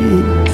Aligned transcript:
Warum 0.00 0.49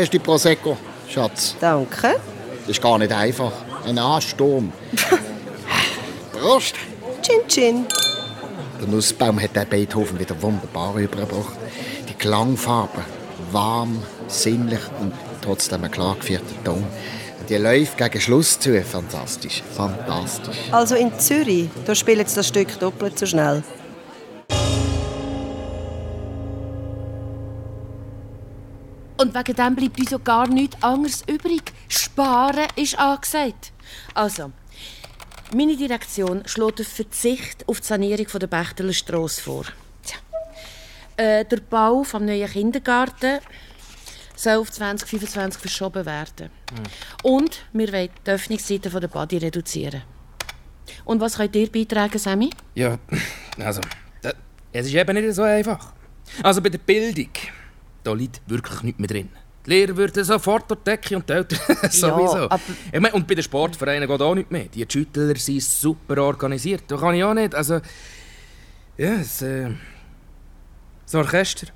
hast 0.00 0.12
du 0.12 0.18
die 0.18 0.24
Prosecco, 0.24 0.76
Schatz. 1.08 1.54
Danke. 1.60 2.16
Das 2.60 2.68
ist 2.68 2.82
gar 2.82 2.98
nicht 2.98 3.12
einfach. 3.12 3.52
Ein 3.84 3.98
Ansturm. 3.98 4.72
Prost! 6.32 6.74
Chin 7.22 7.48
Chin. 7.48 7.86
Der 8.80 8.88
Nussbaum 8.88 9.40
hat 9.40 9.54
der 9.54 9.64
Beethoven 9.64 10.18
wieder 10.18 10.40
wunderbar 10.40 10.96
übergebracht. 10.96 11.56
Die 12.08 12.14
Klangfarben, 12.14 13.02
warm, 13.52 14.02
sinnlich 14.26 14.80
und 15.00 15.12
trotzdem 15.42 15.84
ein 15.84 15.90
klar 15.90 16.16
geführter 16.16 16.64
Ton. 16.64 16.84
Die 17.48 17.56
läuft 17.56 17.98
gegen 17.98 18.20
Schluss 18.20 18.58
zu. 18.58 18.80
Fantastisch, 18.82 19.62
fantastisch. 19.74 20.56
Also 20.70 20.94
in 20.94 21.18
Zürich, 21.18 21.68
da 21.84 21.94
spielt 21.94 22.34
das 22.34 22.46
Stück 22.46 22.78
doppelt 22.78 23.18
so 23.18 23.26
schnell. 23.26 23.62
Und 29.20 29.34
wegen 29.34 29.54
dem 29.54 29.76
bleibt 29.76 30.00
uns 30.00 30.10
ja 30.10 30.16
gar 30.16 30.48
nichts 30.48 30.82
anderes 30.82 31.22
übrig. 31.28 31.72
Sparen 31.88 32.68
ist 32.74 32.98
angesagt. 32.98 33.70
Also, 34.14 34.50
meine 35.54 35.76
Direktion 35.76 36.42
schlägt 36.46 36.78
den 36.78 36.86
Verzicht 36.86 37.68
auf 37.68 37.80
die 37.80 37.86
Sanierung 37.86 38.26
der 38.26 38.46
Bechteler 38.46 38.94
Strasse 38.94 39.42
vor. 39.42 39.64
Tja. 40.02 40.18
Äh, 41.18 41.44
der 41.44 41.58
Bau 41.58 42.02
des 42.02 42.14
neuen 42.14 42.48
Kindergarten 42.48 43.40
soll 44.36 44.56
auf 44.56 44.70
2025 44.70 45.60
verschoben 45.60 46.06
werden. 46.06 46.48
Und 47.22 47.66
wir 47.74 47.92
wollen 47.92 48.08
die 48.26 48.30
Öffnungszeiten 48.30 48.90
der 48.90 49.08
Badi 49.08 49.36
reduzieren. 49.36 50.02
Und 51.04 51.20
was 51.20 51.36
könnt 51.36 51.54
ihr 51.56 51.70
beitragen, 51.70 52.18
Sammy? 52.18 52.48
Ja, 52.74 52.98
also, 53.58 53.82
es 54.72 54.86
ist 54.86 54.94
eben 54.94 55.14
nicht 55.14 55.34
so 55.34 55.42
einfach. 55.42 55.92
Also 56.42 56.62
bei 56.62 56.70
der 56.70 56.78
Bildung, 56.78 57.28
da 58.04 58.12
liegt 58.12 58.40
wirklich 58.46 58.82
nichts 58.82 58.98
mehr 58.98 59.08
drin. 59.08 59.28
Die 59.66 59.70
Lehrer 59.70 59.96
würden 59.96 60.24
sofort 60.24 60.70
durch 60.70 60.80
die 60.80 60.84
Decke 60.90 61.16
und 61.16 61.28
die 61.28 61.32
Eltern 61.34 61.58
sowieso. 61.90 62.48
aber- 62.50 62.60
ich 62.92 63.00
mein, 63.00 63.12
und 63.12 63.26
bei 63.26 63.34
den 63.34 63.44
Sportvereinen 63.44 64.08
geht 64.08 64.20
auch 64.22 64.34
nicht 64.34 64.50
mehr. 64.50 64.64
Die 64.64 64.86
Schüttler 64.90 65.34
sind 65.36 65.62
super 65.62 66.22
organisiert. 66.22 66.84
Da 66.88 66.96
kann 66.96 67.14
ich 67.14 67.22
auch 67.22 67.34
nicht. 67.34 67.54
Also, 67.54 67.74
ja, 68.96 69.12
es, 69.14 69.42
äh, 69.42 69.70
das 71.04 71.14
Orchester. 71.14 71.66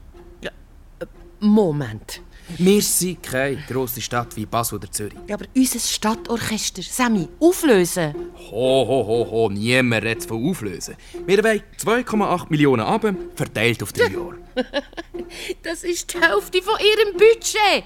Moment. 1.41 2.23
Wir 2.59 2.83
sind 2.83 3.23
keine 3.23 3.57
grosse 3.69 4.01
Stadt 4.01 4.37
wie 4.37 4.45
Basel 4.47 4.77
oder 4.77 4.91
Zürich. 4.91 5.15
Ja, 5.27 5.37
aber 5.37 5.47
unser 5.57 5.79
Stadtorchester, 5.79 6.83
Sammy, 6.83 7.29
auflösen. 7.41 8.15
Ho, 8.51 8.87
ho, 8.87 9.07
ho, 9.07 9.31
ho, 9.31 9.51
niemand 9.51 10.05
redet 10.05 10.27
von 10.27 10.49
auflösen. 10.51 10.97
Wir 11.27 11.43
wollen 11.43 11.63
2,8 11.83 12.47
Millionen 12.51 12.83
Abend 12.83 13.37
verteilt 13.37 13.83
auf 13.83 13.93
drei 13.93 14.09
Jahre. 14.13 14.37
Das 15.63 15.85
ist 15.85 16.13
die 16.13 16.21
Hälfte 16.21 16.63
von 16.63 16.75
ihrem 16.79 17.13
Budget. 17.15 17.85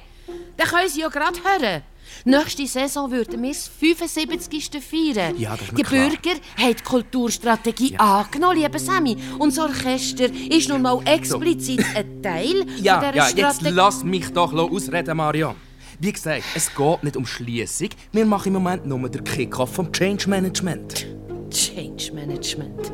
Da 0.56 0.64
können 0.64 0.88
Sie 0.88 1.00
ja 1.00 1.08
gerade 1.08 1.38
hören. 1.42 1.82
Nächste 2.24 2.66
Saison 2.66 3.10
würden 3.10 3.42
wir 3.42 3.50
das 3.50 3.68
75. 3.68 4.70
feiern. 4.82 5.38
Ja, 5.38 5.56
das 5.56 5.68
ist 5.68 5.78
die 5.78 5.82
klar. 5.82 6.08
Bürger 6.08 6.38
haben 6.56 6.74
die 6.76 6.82
Kulturstrategie 6.84 7.96
angenommen, 7.96 8.58
liebe 8.58 8.78
Sammy. 8.78 9.16
Und 9.38 9.56
das 9.56 9.58
Orchester 9.64 10.26
ist 10.50 10.68
nun 10.68 10.82
mal 10.82 11.00
explizit 11.04 11.84
ein 11.94 12.22
Teil 12.22 12.64
Ja, 12.80 12.98
dieser 13.00 13.14
ja, 13.14 13.28
jetzt 13.28 13.30
Strategie. 13.56 13.70
lass 13.74 14.04
mich 14.04 14.28
doch 14.32 14.52
ausreden, 14.52 15.16
Marianne. 15.16 15.56
Wie 16.00 16.12
gesagt, 16.12 16.44
es 16.54 16.72
geht 16.74 17.02
nicht 17.02 17.16
um 17.16 17.26
Schließung. 17.26 17.88
Wir 18.12 18.24
machen 18.24 18.48
im 18.48 18.62
Moment 18.62 18.86
nur 18.86 19.08
den 19.08 19.24
Kick-Off 19.24 19.74
vom 19.74 19.92
Change 19.92 20.28
Management. 20.30 21.06
Change 21.50 22.12
Management. 22.14 22.92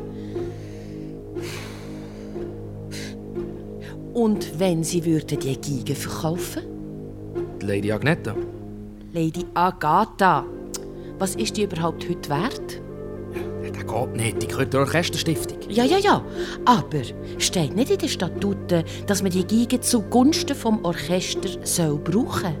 Und 4.13 4.59
wenn 4.59 4.83
Sie 4.83 5.03
würden 5.05 5.39
die 5.39 5.57
Giga 5.57 5.93
verkaufen? 5.93 6.63
Die 7.61 7.65
Lady 7.65 7.91
Agneta. 7.91 8.35
Lady 9.15 9.45
Agatha, 9.53 10.43
was 11.19 11.35
ist 11.35 11.55
die 11.55 11.63
überhaupt 11.63 12.05
heute 12.09 12.29
wert? 12.29 12.81
Ja, 13.63 13.69
der 13.71 13.83
geht 13.85 14.15
nicht, 14.17 14.41
die 14.41 14.47
gehört 14.47 14.73
der 14.73 14.81
Orchesterstiftung. 14.81 15.57
Ja, 15.69 15.85
ja, 15.85 15.97
ja. 15.97 16.21
Aber 16.65 17.01
steht 17.37 17.77
nicht 17.77 17.91
in 17.91 17.97
den 17.97 18.09
Statuten, 18.09 18.83
dass 19.07 19.23
man 19.23 19.31
die 19.31 19.47
Geige 19.47 19.79
zugunsten 19.79 20.53
vom 20.53 20.83
Orchester 20.83 21.47
soll 21.63 21.97
brauchen 21.97 22.55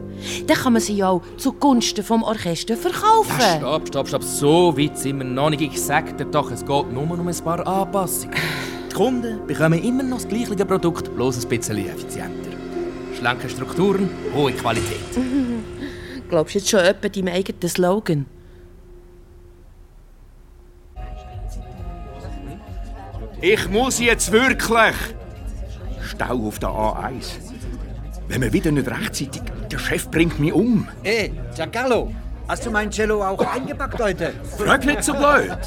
Dann 0.47 0.55
kann 0.55 0.71
man 0.71 0.81
sie 0.81 0.95
ja 0.95 1.09
auch 1.09 1.23
zugunsten 1.35 2.05
vom 2.05 2.23
Orchester 2.23 2.77
verkaufen. 2.77 3.35
Ja, 3.37 3.57
stopp, 3.57 3.89
stopp, 3.89 4.07
stopp. 4.07 4.23
So 4.23 4.77
weit 4.77 4.97
sind 4.97 5.17
wir 5.17 5.25
noch 5.25 5.49
nicht. 5.49 5.61
Ich 5.61 5.81
sag 5.81 6.17
dir 6.17 6.23
doch, 6.23 6.51
es 6.51 6.61
geht 6.61 6.93
nur 6.93 7.03
um 7.03 7.27
ein 7.27 7.35
paar 7.35 7.67
Anpassungen. 7.67 8.33
Die 8.89 8.95
Kunden 8.95 9.45
bekommen 9.45 9.83
immer 9.83 10.03
noch 10.03 10.21
das 10.21 10.29
gleiche 10.29 10.65
Produkt, 10.65 11.13
bloß 11.13 11.43
ein 11.43 11.49
bisschen 11.49 11.77
effizienter. 11.79 12.51
Schlanke 13.19 13.49
Strukturen, 13.49 14.09
hohe 14.33 14.53
Qualität. 14.53 15.01
Glaubst 16.29 16.55
du 16.55 16.59
jetzt 16.59 16.69
schon 16.69 16.79
etwa 16.79 17.07
deinem 17.07 17.33
eigenen 17.33 17.69
Slogan? 17.69 18.25
Ich 23.41 23.69
muss 23.69 23.99
jetzt 23.99 24.31
wirklich. 24.31 24.95
Stau 26.01 26.47
auf 26.47 26.59
der 26.59 26.69
A1. 26.69 27.25
Wenn 28.27 28.41
wir 28.41 28.51
wieder 28.53 28.71
nicht 28.71 28.87
rechtzeitig. 28.87 29.41
Der 29.71 29.77
Chef 29.77 30.09
bringt 30.09 30.39
mich 30.39 30.53
um. 30.53 30.87
Hey, 31.03 31.33
Giancarlo, 31.55 32.13
hast 32.47 32.65
du 32.65 32.71
mein 32.71 32.89
Cello 32.89 33.23
auch 33.23 33.39
eingepackt 33.39 33.99
heute? 34.01 34.33
Frag 34.57 34.85
nicht 34.85 35.03
so 35.03 35.13
blöd. 35.13 35.57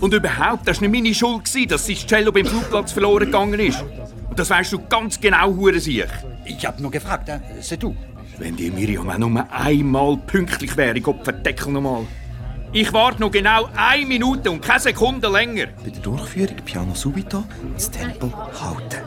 Und 0.00 0.14
überhaupt, 0.14 0.66
das 0.66 0.80
war 0.80 0.88
nicht 0.88 1.02
meine 1.02 1.14
Schuld, 1.14 1.70
dass 1.70 1.86
sein 1.86 1.96
Cello 1.96 2.32
beim 2.32 2.46
Flugplatz 2.46 2.92
verloren 2.92 3.26
gegangen 3.26 3.60
ist. 3.60 3.82
Und 4.28 4.38
das 4.38 4.50
weißt 4.50 4.72
du 4.72 4.80
ganz 4.88 5.20
genau, 5.20 5.54
hure 5.54 5.78
sich. 5.78 6.04
Ich 6.44 6.66
hab 6.66 6.80
nur 6.80 6.90
gefragt, 6.90 7.28
äh, 7.28 7.38
c'est 7.60 7.76
du. 7.76 7.94
Wenn 8.38 8.56
die 8.56 8.70
Miriam 8.70 9.08
auch 9.08 9.18
nur 9.18 9.52
einmal 9.52 10.16
pünktlich 10.16 10.76
wäre, 10.76 11.00
Gott 11.00 11.24
verdeckel 11.24 11.72
nochmal. 11.72 12.06
Ich 12.72 12.92
warte 12.92 13.20
noch 13.20 13.30
genau 13.30 13.68
eine 13.76 14.04
Minute 14.04 14.50
und 14.50 14.60
keine 14.60 14.80
Sekunde 14.80 15.28
länger. 15.28 15.66
Bei 15.84 15.90
der 15.90 16.02
Durchführung 16.02 16.56
Piano 16.64 16.94
subito 16.94 17.44
das 17.72 17.88
Tempo 17.90 18.32
halten. 18.36 19.00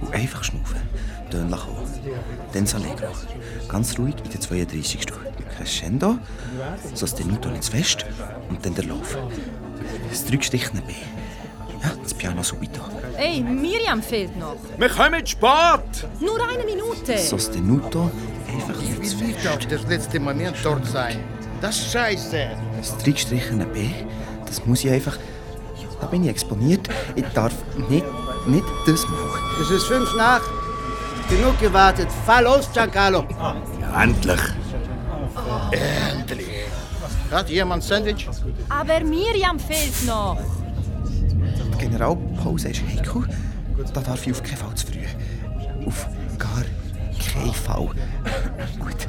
Und 0.00 0.14
einfach 0.14 0.42
schnaufen. 0.42 0.80
Töne 1.30 1.56
kommen. 1.56 1.90
Dann 2.52 2.64
das 2.64 2.74
Allegro. 2.74 3.12
Ganz 3.68 3.98
ruhig 3.98 4.14
in 4.24 4.30
der 4.30 4.40
32. 4.40 5.06
Crescendo, 5.56 6.18
Sostenuto 6.94 7.50
ins 7.50 7.68
Fest 7.68 8.06
und 8.48 8.64
dann 8.64 8.74
der 8.74 8.84
Lauf. 8.84 9.18
Das 10.08 10.24
Drückstichne 10.24 10.80
B. 10.82 10.94
Ja, 11.82 11.92
das 12.02 12.14
Piano 12.14 12.42
subito. 12.42 12.80
Ey, 13.16 13.40
Miriam 13.42 14.02
fehlt 14.02 14.36
noch. 14.38 14.56
Wir 14.78 14.88
kommen 14.88 15.26
spät. 15.26 16.08
Nur 16.20 16.38
eine 16.48 16.64
Minute. 16.64 17.18
Sostenuto 17.18 18.10
einfach 18.54 18.80
Nicht 18.80 19.14
Fest. 19.38 19.48
auf 19.48 19.66
das 19.66 19.82
letzte 19.88 20.20
Moment 20.20 20.56
dort 20.62 20.86
sein. 20.86 21.18
Das 21.60 21.76
ist 21.76 21.92
scheiße. 21.92 22.48
Das 22.78 22.96
Drückstrichene 22.98 23.66
B, 23.66 23.90
das 24.46 24.64
muss 24.66 24.84
ich 24.84 24.90
einfach... 24.90 25.18
Da 26.00 26.08
bin 26.08 26.24
ich 26.24 26.30
exponiert. 26.30 26.88
Ich 27.14 27.24
darf 27.32 27.52
nicht, 27.88 28.04
nicht 28.46 28.64
das 28.86 29.06
machen. 29.06 29.40
Es 29.62 29.70
ist 29.70 29.84
fünf 29.86 30.12
nach. 30.16 30.40
Genug 31.28 31.58
gewartet. 31.60 32.08
Fall 32.26 32.42
los, 32.42 32.68
Giancarlo. 32.72 33.24
Ja, 33.80 34.02
endlich. 34.02 34.40
Endlich. 35.70 36.46
Hat 37.30 37.48
jemand 37.48 37.84
Sandwich? 37.84 38.28
Aber 38.68 38.98
Miriam 39.04 39.60
fehlt 39.60 40.04
noch. 40.04 40.38
Die 41.72 41.78
Generalpause 41.78 42.70
ist 42.70 42.82
heikel. 42.82 43.28
Da 43.94 44.00
darf 44.00 44.26
ich 44.26 44.32
auf 44.32 44.42
keinen 44.42 44.56
Fall 44.56 44.74
zu 44.74 44.86
früh. 44.88 45.86
Auf 45.86 46.08
gar 46.36 46.64
Fall. 47.52 47.88
Gut. 48.78 49.06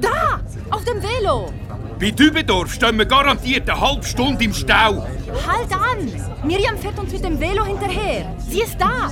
Da! 0.00 0.40
Auf 0.70 0.84
dem 0.84 1.02
Velo! 1.02 1.52
Bei 1.98 2.10
Dübendorf 2.10 2.72
stehen 2.72 2.96
wir 2.98 3.04
garantiert 3.06 3.68
eine 3.68 3.80
halbe 3.80 4.04
Stunde 4.04 4.44
im 4.44 4.54
Stau. 4.54 5.06
Halt 5.46 5.72
an! 5.72 6.10
Miriam 6.44 6.78
fährt 6.78 6.98
uns 6.98 7.12
mit 7.12 7.24
dem 7.24 7.38
Velo 7.38 7.64
hinterher. 7.64 8.34
Sie 8.38 8.62
ist 8.62 8.80
da. 8.80 9.10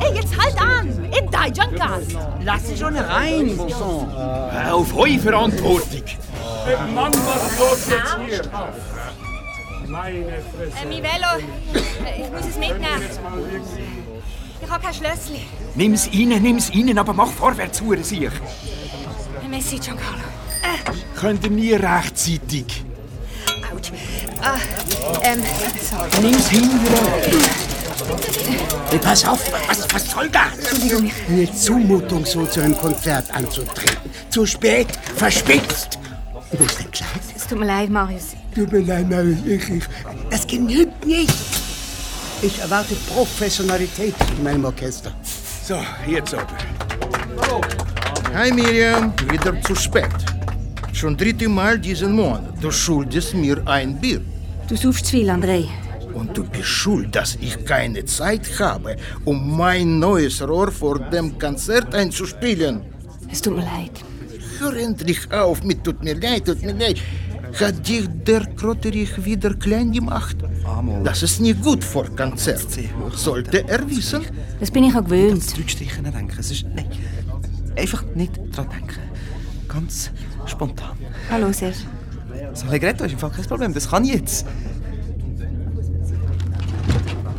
Ey, 0.00 0.14
jetzt 0.16 0.36
halt 0.36 0.60
an! 0.60 0.88
In 1.18 1.30
Daijankas! 1.30 2.04
Lass 2.44 2.68
sie 2.68 2.76
schon 2.76 2.96
rein, 2.96 3.56
Bosson. 3.56 4.08
Auf 4.70 4.96
eure 4.96 5.18
Verantwortung. 5.18 6.02
Mann, 6.94 7.12
was 7.12 7.52
ist 7.52 7.58
los 7.58 7.88
jetzt 7.90 8.16
hier? 8.26 8.50
Meine 9.86 10.24
Fresse. 10.24 10.76
Äh, 10.82 10.86
mein 10.86 11.02
Velo. 11.02 11.32
Äh, 12.04 12.22
Ich 12.22 12.30
muss 12.30 12.40
es 12.40 12.58
mitnehmen. 12.58 13.02
Ich 14.62 14.70
habe 14.70 14.82
kein 14.84 14.94
Schlüssel. 14.94 15.38
Nimm's 15.74 16.06
rein, 16.08 16.42
nimm's 16.42 16.70
rein, 16.74 16.98
aber 16.98 17.12
mach 17.12 17.30
vorwärts, 17.30 17.80
Hurensiech. 17.80 18.32
Messi, 19.48 19.78
Giancarlo. 19.78 20.24
Könnt 21.18 21.44
ihr 21.44 21.50
nie 21.50 21.72
rechtzeitig? 21.72 22.84
Autsch. 23.74 23.90
Ah, 24.42 24.58
ähm, 25.22 25.42
so. 25.80 26.20
Nimm's 26.20 26.48
hin, 26.48 26.70
Hey, 28.90 28.98
pass 28.98 29.24
auf, 29.26 29.40
Was, 29.68 29.86
was 29.92 30.10
soll 30.10 30.28
das? 30.30 30.70
Entschuldigung. 30.70 31.10
eine 31.28 31.52
Zumutung, 31.54 32.24
so 32.24 32.46
zu 32.46 32.60
einem 32.62 32.76
Konzert 32.78 33.30
anzutreten. 33.34 34.10
Zu 34.30 34.46
spät, 34.46 34.86
verspitzt. 35.16 35.98
Wo 36.52 36.64
ist 36.64 36.78
dein 36.80 36.90
Kleid? 36.90 37.08
Es 37.36 37.46
tut 37.46 37.58
mir 37.58 37.66
leid, 37.66 37.90
Marius. 37.90 38.28
Tut 38.54 38.72
mir 38.72 38.80
leid, 38.80 39.10
Marius, 39.10 39.38
ich, 39.46 39.68
ich. 39.70 39.84
Das 40.30 40.46
genügt 40.46 41.04
nicht. 41.04 41.34
Ich 42.40 42.60
erwarte 42.60 42.94
Professionalität 43.12 44.14
in 44.36 44.44
meinem 44.44 44.64
Orchester. 44.64 45.12
So, 45.64 45.76
jetzt 46.06 46.34
aber. 46.34 46.46
Hi 48.32 48.52
Miriam, 48.52 49.12
wieder 49.28 49.60
zu 49.62 49.74
spät. 49.74 50.06
Schon 50.92 51.16
dritte 51.16 51.48
Mal 51.48 51.80
diesen 51.80 52.12
Monat. 52.12 52.54
Du 52.60 52.70
schuldest 52.70 53.34
mir 53.34 53.60
ein 53.66 54.00
Bier. 54.00 54.20
Du 54.68 54.76
suchst 54.76 55.06
zu 55.06 55.16
viel, 55.16 55.30
André. 55.30 55.66
Und 56.14 56.36
du 56.36 56.44
bist 56.44 56.68
schuld, 56.68 57.16
dass 57.16 57.36
ich 57.40 57.64
keine 57.64 58.04
Zeit 58.04 58.48
habe, 58.60 58.94
um 59.24 59.56
mein 59.56 59.98
neues 59.98 60.40
Rohr 60.40 60.70
vor 60.70 61.00
dem 61.00 61.36
Konzert 61.40 61.92
einzuspielen. 61.92 62.82
Es 63.32 63.42
tut 63.42 63.56
mir 63.56 63.62
leid. 63.62 64.04
Hör 64.60 64.76
endlich 64.76 65.28
auf 65.32 65.64
mit 65.64 65.82
tut 65.82 66.04
mir 66.04 66.14
leid, 66.14 66.44
tut 66.44 66.62
mir 66.62 66.74
leid. 66.74 66.98
Hat 67.58 67.88
dich 67.88 68.06
der 68.24 68.46
Krotterich 68.54 69.24
wieder 69.24 69.54
klein 69.54 69.90
gemacht? 69.90 70.36
Das 71.04 71.22
ist 71.22 71.40
nicht 71.40 71.62
gut 71.62 71.82
vor 71.82 72.04
Konzert. 72.14 72.66
Sollte 73.14 73.68
er 73.68 73.88
wissen? 73.88 74.22
Das 74.60 74.70
bin 74.70 74.84
ich 74.84 74.94
auch 74.94 75.04
gewöhnt. 75.04 75.38
Das 75.44 75.54
Deutschstreichen 75.54 76.04
denken. 76.04 76.36
Es 76.38 76.50
ist, 76.50 76.66
nein, 76.74 76.86
einfach 77.76 78.04
nicht 78.14 78.38
dran 78.54 78.68
denken. 78.70 79.00
Ganz 79.68 80.10
spontan. 80.46 80.96
Hallo, 81.30 81.52
Serge. 81.52 81.76
Das 82.50 82.64
Allegretto 82.64 83.04
ist 83.04 83.12
im 83.12 83.18
Fall 83.18 83.30
kein 83.30 83.44
Problem. 83.44 83.74
Das 83.74 83.88
kann 83.88 84.04
ich 84.04 84.14
jetzt. 84.14 84.46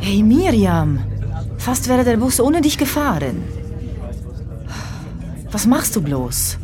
Hey 0.00 0.22
Miriam, 0.22 0.98
fast 1.58 1.88
wäre 1.88 2.04
der 2.04 2.16
Bus 2.16 2.40
ohne 2.40 2.60
dich 2.60 2.78
gefahren. 2.78 3.42
Was 5.52 5.66
machst 5.66 5.94
du 5.96 6.00
bloß? 6.00 6.58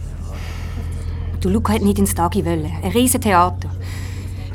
Du 1.40 1.48
Luca 1.48 1.74
hat 1.74 1.82
nicht 1.82 1.98
ins 1.98 2.14
Tagi 2.14 2.44
wollen. 2.44 2.72
Ein 2.82 2.92
riesen 2.92 3.20
Theater. 3.20 3.68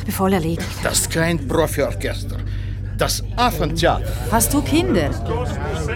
Voll 0.10 0.34
erledigt. 0.34 0.68
Das 0.84 1.00
ist 1.00 1.12
kein 1.12 1.48
Profiorchester. 1.48 2.38
Das 2.98 3.24
Affentheater. 3.36 4.06
Hast 4.32 4.54
du 4.54 4.62
Kinder? 4.62 5.10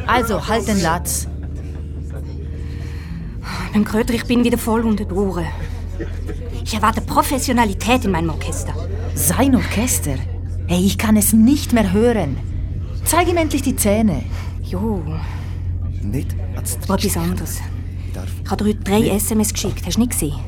Also, 0.07 0.47
halt 0.47 0.67
den 0.67 0.81
Latz. 0.81 1.27
Beim 3.73 3.83
Kröter, 3.85 4.13
ich 4.13 4.25
bin 4.25 4.43
wieder 4.43 4.57
voll 4.57 4.85
unter 4.85 5.05
der 5.05 5.15
Uhr. 5.15 5.43
Ich 6.63 6.73
erwarte 6.73 7.01
Professionalität 7.01 8.05
in 8.05 8.11
meinem 8.11 8.29
Orchester. 8.29 8.73
Sein 9.13 9.55
Orchester? 9.55 10.15
Hey, 10.67 10.83
ich 10.83 10.97
kann 10.97 11.15
es 11.15 11.33
nicht 11.33 11.73
mehr 11.73 11.91
hören. 11.91 12.37
Zeig 13.03 13.27
ihm 13.29 13.37
endlich 13.37 13.61
die 13.61 13.75
Zähne. 13.75 14.23
Jo, 14.63 15.03
Nicht 16.01 16.35
aber 16.85 16.95
etwas 16.95 17.17
anderes. 17.17 17.61
Ich 18.43 18.49
habe 18.49 18.63
dir 18.63 18.69
heute 18.71 18.83
drei 18.83 19.09
SMS 19.09 19.53
geschickt. 19.53 19.85
Hast 19.85 19.97
du 19.97 19.99
nicht 20.01 20.13
gesehen? 20.13 20.39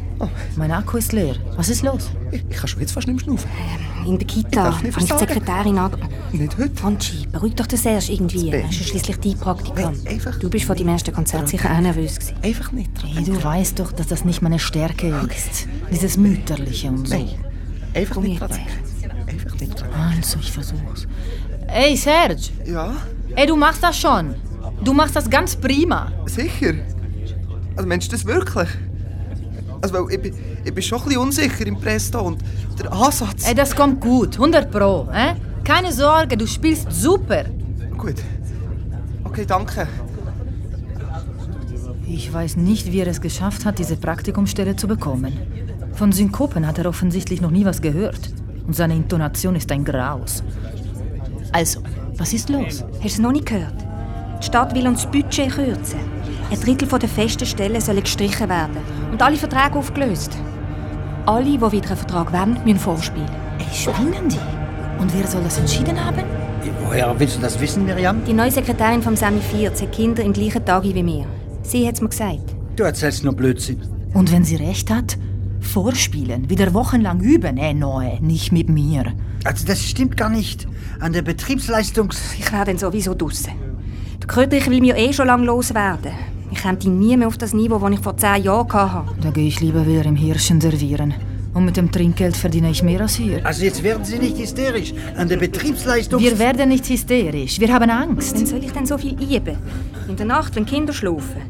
Mein 0.56 0.72
Akku 0.72 0.98
ist 0.98 1.14
leer. 1.14 1.36
Was 1.56 1.70
ist 1.70 1.84
los? 1.84 2.10
Ich, 2.32 2.44
ich 2.50 2.58
kann 2.58 2.68
schon 2.68 2.82
jetzt 2.82 2.92
fast 2.92 3.08
nicht 3.08 3.18
mehr 3.18 3.38
schnaufen. 3.38 3.50
In 4.06 4.18
der 4.18 4.28
Kita 4.28 4.70
nicht 4.82 4.98
ich 4.98 5.06
die. 5.06 5.18
Sekretärin 5.18 5.78
an... 5.78 5.92
Nicht 6.32 6.58
heute. 6.58 6.76
Franchi, 6.76 7.28
beruhig 7.32 7.56
doch 7.56 7.68
den 7.68 7.78
Serge 7.78 8.12
irgendwie. 8.12 8.50
Ben. 8.52 8.70
Ist 8.70 8.80
ja 8.80 8.86
schliesslich 8.88 9.18
dein 9.20 9.38
Praktikant. 9.38 9.98
Du 10.42 10.50
bist 10.50 10.66
vor 10.66 10.76
deinem 10.76 10.90
ersten 10.90 11.14
Konzert 11.14 11.48
sicher 11.48 11.70
auch 11.72 11.80
nervös 11.80 12.16
gewesen. 12.20 12.36
Einfach 12.44 12.72
nicht 12.72 12.92
Hey, 13.04 13.24
du 13.24 13.44
weißt 13.44 13.80
doch, 13.80 13.92
dass 13.92 14.08
das 14.08 14.26
nicht 14.26 14.42
meine 14.42 14.60
Stärke 14.60 15.08
ist. 15.36 15.68
Dieses 15.92 16.18
Mütterliche 16.18 16.88
und 16.90 17.08
so. 17.08 17.16
Nein. 17.16 17.30
Einfach 17.94 18.16
Komm 18.16 18.24
nicht 18.24 18.42
dran. 18.42 18.52
Einfach 19.28 19.60
nicht 19.60 19.80
dran 19.80 19.90
Also, 20.18 20.40
ich 20.40 20.52
versuch's. 20.52 21.08
Ey, 21.68 21.96
Serge! 21.98 22.42
Ja, 22.66 22.94
Ey, 23.36 23.46
du 23.46 23.56
machst 23.56 23.84
das 23.84 23.98
schon. 24.00 24.36
Du 24.84 24.94
machst 24.94 25.16
das 25.16 25.30
ganz 25.30 25.56
prima. 25.56 26.12
sicher. 26.26 26.74
Also 27.76 27.88
meinst 27.88 28.08
du 28.12 28.16
das 28.16 28.26
wirklich? 28.26 28.68
Also, 29.82 29.94
weil 29.96 30.14
ich, 30.14 30.22
bin- 30.22 30.34
ich 30.66 30.74
bin 30.74 30.84
schon 30.84 31.00
ein 31.00 31.06
bisschen 31.06 31.22
unsicher 31.22 31.68
im 31.68 31.80
Presto 31.80 32.20
und 32.22 32.40
der 32.80 32.92
Ansatz... 32.92 33.48
Ey, 33.48 33.56
das 33.56 33.76
kommt 33.76 34.02
gut. 34.02 34.34
100 34.36 34.72
Pro. 34.72 35.08
Eh? 35.14 35.34
Keine 35.64 35.92
Sorge, 35.92 36.38
du 36.38 36.48
spielst 36.48 36.92
super. 36.92 37.44
Gut. 37.98 38.16
Okay, 39.24 39.46
danke. 39.46 39.88
Ich 42.08 42.32
weiß 42.34 42.56
nicht, 42.58 42.92
wie 42.92 43.00
er 43.02 43.08
es 43.08 43.20
geschafft 43.22 43.66
hat, 43.66 43.80
diese 43.80 43.98
Praktikumsstelle 43.98 44.76
zu 44.76 44.88
bekommen. 44.88 45.34
Von 45.94 46.12
Synkopen 46.12 46.66
hat 46.66 46.78
er 46.78 46.86
offensichtlich 46.88 47.42
noch 47.42 47.52
nie 47.52 47.66
was 47.66 47.82
gehört. 47.82 48.20
Und 48.66 48.76
seine 48.76 48.96
Intonation 48.96 49.56
ist 49.56 49.72
ein 49.72 49.84
Graus. 49.84 50.44
Also, 51.52 51.82
was 52.18 52.34
ist 52.34 52.50
los? 52.50 52.84
Hast 52.84 53.04
du 53.04 53.08
es 53.08 53.20
noch 53.20 53.32
nicht 53.32 53.46
gehört? 53.46 53.74
Die 54.42 54.46
Stadt 54.46 54.74
will 54.76 54.88
uns 54.88 55.04
das 55.04 55.12
Budget 55.12 55.52
kürzen. 55.52 56.00
Ein 56.50 56.62
Drittel 56.62 56.88
von 56.88 57.00
der 57.00 57.10
festen 57.10 57.46
Stellen 57.46 57.82
soll 57.82 58.02
gestrichen 58.02 58.48
werden. 58.48 58.78
Und 59.12 59.22
alle 59.22 59.36
Verträge 59.36 59.76
aufgelöst. 59.78 60.38
Alle, 61.26 61.44
die 61.44 61.60
wieder 61.60 61.90
einen 61.90 61.98
Vertrag 61.98 62.32
wollen, 62.32 62.58
müssen 62.64 62.80
vorspielen. 62.80 63.30
Ey, 63.60 63.66
spinnen 63.74 64.30
die? 64.30 65.02
Und 65.02 65.14
wer 65.14 65.28
soll 65.28 65.44
das 65.44 65.58
entschieden 65.58 66.04
haben? 66.04 66.24
Woher 66.86 67.20
willst 67.20 67.36
du 67.36 67.42
das 67.42 67.60
wissen, 67.60 67.86
Miriam? 67.86 68.24
Die 68.26 68.34
neue 68.34 68.52
Sekretärin 68.52 69.02
vom 69.02 69.18
Sami 69.18 69.42
4 69.42 69.72
hat 69.72 69.92
Kinder 69.92 70.24
im 70.24 70.32
gleichen 70.32 70.64
Tag 70.64 70.84
wie 70.84 71.04
mir. 71.04 71.26
Sie 71.64 71.86
hat 71.86 71.96
es 71.96 72.02
mir 72.02 72.10
gesagt. 72.10 72.56
Du 72.78 72.84
erzählst 72.84 73.26
nur 73.26 73.34
Blödsinn. 73.34 73.82
Und 74.14 74.32
wenn 74.32 74.46
sie 74.46 74.56
recht 74.56 74.90
hat? 74.90 75.18
Vorspielen, 75.60 76.50
wieder 76.50 76.74
wochenlang 76.74 77.20
üben. 77.20 77.58
Ey, 77.58 77.74
nein, 77.74 78.20
nicht 78.22 78.54
mit 78.54 78.70
mir. 78.70 79.14
Also 79.44 79.66
das 79.66 79.84
stimmt 79.84 80.16
gar 80.16 80.30
nicht. 80.30 80.66
An 81.02 81.12
der 81.12 81.24
Betriebsleistungs... 81.24 82.36
Ich 82.40 82.52
wäre 82.54 82.64
dann 82.64 82.78
sowieso 82.78 83.14
draussen. 83.14 83.54
Der 84.22 84.28
Kröterich 84.28 84.70
will 84.70 84.80
mir 84.80 84.96
eh 84.96 85.12
schon 85.12 85.28
lange 85.28 85.46
loswerden. 85.46 86.14
Ich 86.52 86.62
käme 86.62 86.78
nie 86.78 87.18
mehr 87.18 87.28
auf 87.28 87.38
das 87.38 87.54
Niveau, 87.54 87.78
das 87.78 87.92
ich 87.92 88.00
vor 88.00 88.16
zehn 88.18 88.44
Jahren 88.44 88.72
hatte. 88.72 89.06
Da 89.22 89.30
gehe 89.32 89.48
ich 89.48 89.60
lieber 89.60 89.86
wieder 89.86 90.06
im 90.06 90.16
Hirschen 90.16 90.62
servieren. 90.62 91.14
Und 91.54 91.66
mit 91.66 91.76
dem 91.76 91.92
Trinkgeld 91.92 92.38
verdiene 92.38 92.70
ich 92.70 92.84
mehr 92.84 93.02
als 93.02 93.16
hier. 93.16 93.44
Also 93.44 93.64
jetzt 93.64 93.82
werden 93.82 94.06
Sie 94.06 94.20
nicht 94.20 94.38
hysterisch. 94.38 94.94
An 95.16 95.28
der 95.28 95.38
Betriebsleistungs... 95.38 96.22
Wir 96.24 96.38
werden 96.38 96.70
nicht 96.70 96.88
hysterisch. 96.88 97.60
Wir 97.60 97.74
haben 97.74 97.90
Angst. 97.90 98.36
Wann 98.36 98.46
soll 98.46 98.64
ich 98.64 98.72
denn 98.72 98.86
so 98.86 98.98
viel 98.98 99.14
üben? 99.14 99.58
In 100.08 100.16
der 100.16 100.28
Nacht, 100.28 100.56
wenn 100.56 100.68
Kinder 100.68 100.94
schlafen. 100.94 101.42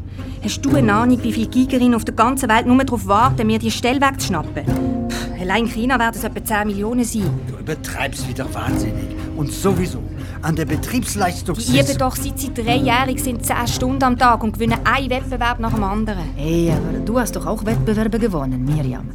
Hast 0.41 0.61
du 0.61 0.73
eine 0.75 0.93
Ahnung, 0.93 1.21
wie 1.23 1.33
viele 1.33 1.47
Gigerinnen 1.47 1.93
auf 1.93 2.05
der 2.05 2.15
ganzen 2.15 2.47
Welt 2.47 2.65
nur 2.67 2.81
darauf 2.81 3.05
warten, 3.05 3.47
mir 3.47 3.59
die 3.59 3.69
Stelle 3.69 3.99
wegzuschnappen? 3.99 5.09
Pff, 5.09 5.41
allein 5.41 5.65
in 5.65 5.71
China 5.71 5.99
werden 5.99 6.15
es 6.15 6.23
etwa 6.23 6.41
10 6.41 6.67
Millionen 6.67 7.03
sein. 7.03 7.29
Du 7.49 7.57
übertreibst 7.57 8.29
wieder 8.29 8.45
wahnsinnig. 8.53 9.16
Und 9.37 9.51
sowieso, 9.51 9.99
an 10.41 10.55
der 10.55 10.65
Betriebsleistungs... 10.65 11.67
Die 11.67 11.79
üben 11.79 11.97
doch 11.99 12.15
seit 12.15 12.39
sie 12.39 12.51
dreijährig 12.51 13.23
sind 13.23 13.45
10 13.45 13.67
Stunden 13.67 14.03
am 14.03 14.17
Tag 14.17 14.43
und 14.43 14.53
gewinnen 14.53 14.79
einen 14.83 15.11
Wettbewerb 15.11 15.59
nach 15.59 15.75
dem 15.75 15.83
anderen. 15.83 16.35
Ey, 16.35 16.71
aber 16.71 16.97
du 17.05 17.19
hast 17.19 17.35
doch 17.35 17.45
auch 17.45 17.63
Wettbewerbe 17.63 18.17
gewonnen, 18.17 18.65
Miriam. 18.65 19.07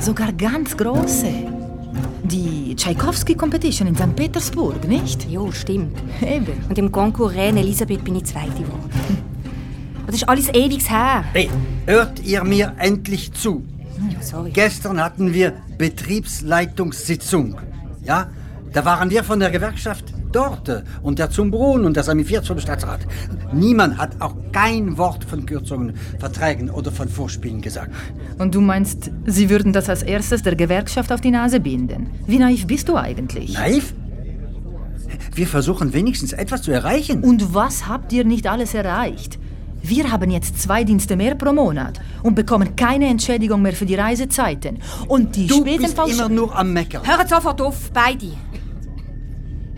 Sogar 0.00 0.32
ganz 0.34 0.76
große. 0.76 1.28
Die 2.24 2.74
Tchaikovsky 2.76 3.34
Competition 3.34 3.88
in 3.88 3.96
St. 3.96 4.14
Petersburg, 4.14 4.86
nicht? 4.86 5.30
Jo, 5.30 5.50
stimmt. 5.50 5.96
Eben. 6.20 6.52
Und 6.68 6.76
im 6.76 6.92
Concours 6.92 7.34
Reine 7.34 7.60
Elisabeth 7.60 8.04
bin 8.04 8.16
ich 8.16 8.24
Zweite 8.24 8.62
geworden. 8.62 8.90
Das 10.06 10.16
ist 10.16 10.28
alles 10.28 10.48
ewig 10.52 10.90
her. 10.90 11.24
Hey, 11.32 11.48
hört 11.86 12.20
ihr 12.22 12.44
mir 12.44 12.74
endlich 12.76 13.32
zu? 13.32 13.64
Ja, 14.12 14.20
sorry. 14.20 14.50
Gestern 14.50 15.02
hatten 15.02 15.32
wir 15.32 15.54
Betriebsleitungssitzung. 15.78 17.56
Ja, 18.04 18.28
da 18.74 18.84
waren 18.84 19.08
wir 19.10 19.24
von 19.24 19.40
der 19.40 19.50
Gewerkschaft 19.50 20.04
dort 20.32 20.82
und 21.02 21.18
der 21.18 21.30
Zumbrun 21.30 21.84
und 21.84 21.94
der 21.96 22.02
Sami 22.02 22.24
4 22.24 22.42
vom 22.42 22.58
Stadtrat. 22.58 23.00
Niemand 23.52 23.96
hat 23.98 24.20
auch 24.20 24.34
kein 24.52 24.98
Wort 24.98 25.24
von 25.24 25.46
Kürzungen, 25.46 25.94
Verträgen 26.18 26.68
oder 26.70 26.90
von 26.90 27.08
Vorspielen 27.08 27.60
gesagt. 27.62 27.92
Und 28.38 28.54
du 28.54 28.60
meinst, 28.60 29.10
sie 29.26 29.48
würden 29.48 29.72
das 29.72 29.88
als 29.88 30.02
erstes 30.02 30.42
der 30.42 30.56
Gewerkschaft 30.56 31.12
auf 31.12 31.20
die 31.20 31.30
Nase 31.30 31.60
binden? 31.60 32.10
Wie 32.26 32.38
naiv 32.38 32.66
bist 32.66 32.88
du 32.88 32.96
eigentlich? 32.96 33.54
Naiv? 33.54 33.94
Wir 35.34 35.46
versuchen 35.46 35.92
wenigstens 35.92 36.32
etwas 36.32 36.62
zu 36.62 36.72
erreichen. 36.72 37.22
Und 37.22 37.54
was 37.54 37.86
habt 37.88 38.12
ihr 38.12 38.24
nicht 38.24 38.46
alles 38.48 38.74
erreicht? 38.74 39.38
Wir 39.82 40.10
haben 40.10 40.30
jetzt 40.30 40.60
zwei 40.62 40.82
Dienste 40.82 41.14
mehr 41.14 41.34
pro 41.34 41.52
Monat 41.52 42.00
und 42.22 42.34
bekommen 42.34 42.74
keine 42.74 43.06
Entschädigung 43.06 43.60
mehr 43.60 43.74
für 43.74 43.84
die 43.84 43.96
Reisezeiten. 43.96 44.78
Und 45.08 45.36
die 45.36 45.46
Du 45.46 45.62
bist 45.62 45.78
Spätenfalls- 45.96 46.10
immer 46.12 46.28
nur 46.28 46.56
am 46.56 46.72
Meckern. 46.72 47.06
Hört 47.06 47.28
sofort 47.28 47.60
auf, 47.60 47.90
beide. 47.92 48.32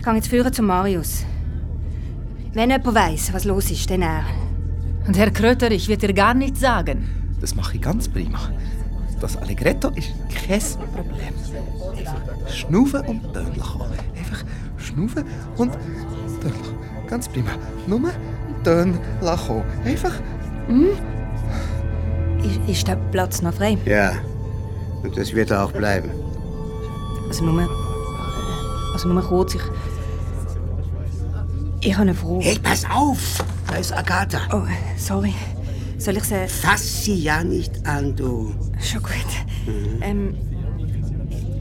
Ich 0.06 0.08
gehe 0.08 0.18
jetzt 0.18 0.28
führen 0.28 0.52
zu 0.52 0.62
Marius. 0.62 1.24
Wenn 2.52 2.70
jemand 2.70 2.94
weiss, 2.94 3.32
was 3.32 3.44
los 3.44 3.72
ist, 3.72 3.90
dann 3.90 4.02
er. 4.02 4.22
Und 5.04 5.18
Herr 5.18 5.32
Kröterich 5.32 5.88
wird 5.88 6.02
dir 6.02 6.14
gar 6.14 6.32
nichts 6.32 6.60
sagen. 6.60 7.08
Das 7.40 7.56
mache 7.56 7.74
ich 7.74 7.82
ganz 7.82 8.06
prima. 8.08 8.38
Das 9.20 9.36
Allegretto 9.36 9.88
ist 9.96 10.14
kein 10.32 10.60
Problem. 10.94 11.34
Einfach 11.98 12.48
schnaufen 12.48 13.00
und 13.00 13.34
Tönen. 13.34 13.50
Einfach 13.50 14.44
schnaufen 14.76 15.24
und 15.56 15.72
Tönen. 15.72 16.54
Ganz 17.08 17.28
prima. 17.28 17.50
Nur 17.88 18.12
Tönen. 18.62 19.00
Einfach. 19.84 20.14
Hm? 20.68 20.90
Ist, 22.44 22.70
ist 22.70 22.86
der 22.86 22.94
Platz 23.10 23.42
noch 23.42 23.54
frei? 23.54 23.76
Ja, 23.84 24.12
und 25.02 25.18
das 25.18 25.34
wird 25.34 25.50
er 25.50 25.64
auch 25.64 25.72
bleiben. 25.72 26.10
Also 27.26 27.44
nur... 27.44 27.68
Also 28.92 29.08
nur 29.08 29.20
kurz, 29.22 29.56
ich... 29.56 29.62
Ich 31.86 31.92
habe 31.92 32.02
eine 32.02 32.14
Frage. 32.14 32.40
Hey, 32.40 32.58
pass 32.60 32.84
auf! 32.84 33.44
Da 33.68 33.76
ist 33.76 33.96
Agatha. 33.96 34.40
Oh, 34.52 34.66
sorry. 34.96 35.32
Soll 35.98 36.16
ich 36.16 36.24
sie... 36.24 36.48
Fass 36.48 37.04
sie 37.04 37.14
ja 37.14 37.44
nicht 37.44 37.86
an, 37.86 38.16
du. 38.16 38.52
Schon 38.80 39.04
gut. 39.04 39.12
Ähm, 40.00 40.34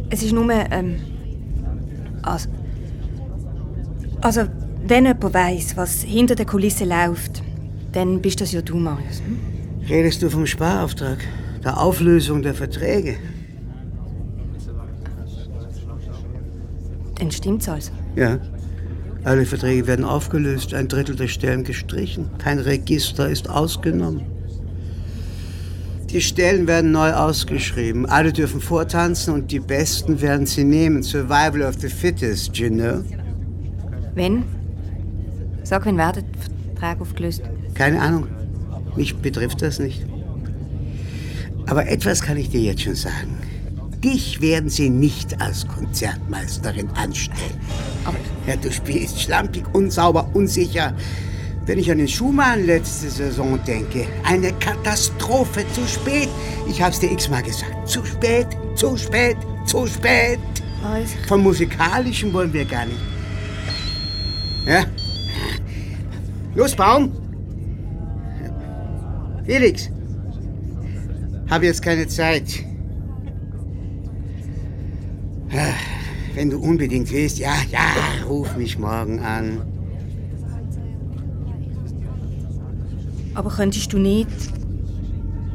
es 0.10 0.24
ist 0.24 0.34
nur... 0.34 0.52
Ähm, 0.52 0.96
also, 2.24 2.50
also, 4.22 4.46
wenn 4.88 5.06
jemand 5.06 5.32
weiss, 5.32 5.78
was 5.78 6.02
hinter 6.02 6.34
der 6.34 6.48
Kulisse 6.48 6.86
läuft, 6.86 7.44
dann 7.92 8.20
bist 8.20 8.42
das 8.42 8.52
ja 8.52 8.64
du, 8.64 8.78
Marius. 8.78 9.20
Hm? 9.20 9.38
Redest 9.88 10.24
du 10.24 10.32
vom 10.32 10.48
Sparauftrag? 10.48 11.20
Der 11.64 11.80
Auflösung 11.80 12.42
der 12.42 12.56
Verträge? 12.56 13.18
Dann 17.20 17.30
stimmt's 17.30 17.70
also. 17.70 17.92
Ja. 18.16 18.40
Alle 19.26 19.48
Verträge 19.48 19.88
werden 19.88 20.06
aufgelöst, 20.06 20.76
ein 20.76 20.88
Drittel 20.88 21.16
der 21.16 21.28
Stellen 21.28 21.64
gestrichen. 21.64 22.30
Kein 22.38 22.60
Register 22.60 23.28
ist 23.28 23.50
ausgenommen. 23.50 24.22
Die 26.12 26.22
Stellen 26.22 26.68
werden 26.68 26.92
neu 26.92 27.12
ausgeschrieben. 27.12 28.06
Alle 28.06 28.32
dürfen 28.32 28.62
vortanzen 28.62 29.34
und 29.34 29.52
die 29.52 29.60
Besten 29.60 30.22
werden 30.22 30.46
sie 30.46 30.64
nehmen. 30.64 31.02
Survival 31.02 31.64
of 31.64 31.74
the 31.80 31.90
fittest, 31.90 32.56
you 32.58 32.70
know? 32.70 33.04
Wenn? 34.14 34.44
Sag, 35.64 35.88
wenn 35.88 35.98
werden 35.98 36.24
die 36.32 36.76
Verträge 36.78 37.02
aufgelöst? 37.02 37.42
Keine 37.74 38.00
Ahnung. 38.00 38.28
Mich 38.96 39.16
betrifft 39.16 39.60
das 39.64 39.80
nicht. 39.80 40.06
Aber 41.66 41.88
etwas 41.88 42.22
kann 42.22 42.38
ich 42.38 42.52
dir 42.52 42.62
jetzt 42.62 42.84
schon 42.84 42.94
sagen. 42.94 43.40
Dich 44.06 44.40
werden 44.40 44.70
sie 44.70 44.92
nicht 44.92 45.42
als 45.42 45.68
Konzertmeisterin 45.68 46.88
anstellen. 46.92 47.60
Aber 48.04 48.18
ja, 48.46 48.56
du 48.56 48.72
spielst 48.72 49.20
schlampig, 49.20 49.64
unsauber, 49.74 50.30
unsicher. 50.34 50.94
Wenn 51.66 51.80
ich 51.80 51.90
an 51.90 51.98
den 51.98 52.08
Schumann 52.08 52.68
letzte 52.68 53.10
Saison 53.10 53.60
denke, 53.66 54.06
eine 54.24 54.54
Katastrophe, 54.54 55.66
zu 55.74 55.88
spät. 55.88 56.30
Ich 56.70 56.84
hab's 56.84 57.00
dir 57.00 57.12
x-mal 57.12 57.42
gesagt. 57.42 57.90
Zu 57.90 58.06
spät, 58.06 58.46
zu 58.76 58.96
spät, 58.96 59.38
zu 59.66 59.88
spät. 59.88 60.38
Vom 61.28 61.42
Musikalischen 61.42 62.32
wollen 62.32 62.54
wir 62.54 62.66
gar 62.66 62.86
nicht. 62.86 63.00
Ja? 64.68 64.86
Los, 66.54 66.76
Baum! 66.76 67.12
Felix! 69.48 69.90
Hab 71.50 71.64
jetzt 71.64 71.82
keine 71.82 72.08
Zeit. 72.08 72.66
Wenn 76.34 76.50
du 76.50 76.60
unbedingt 76.60 77.12
willst, 77.12 77.40
ja, 77.40 77.56
ja, 77.72 78.26
ruf 78.28 78.56
mich 78.58 78.78
morgen 78.78 79.20
an. 79.20 79.62
Aber 83.34 83.50
könntest 83.50 83.92
du 83.94 83.98
nicht... 83.98 84.30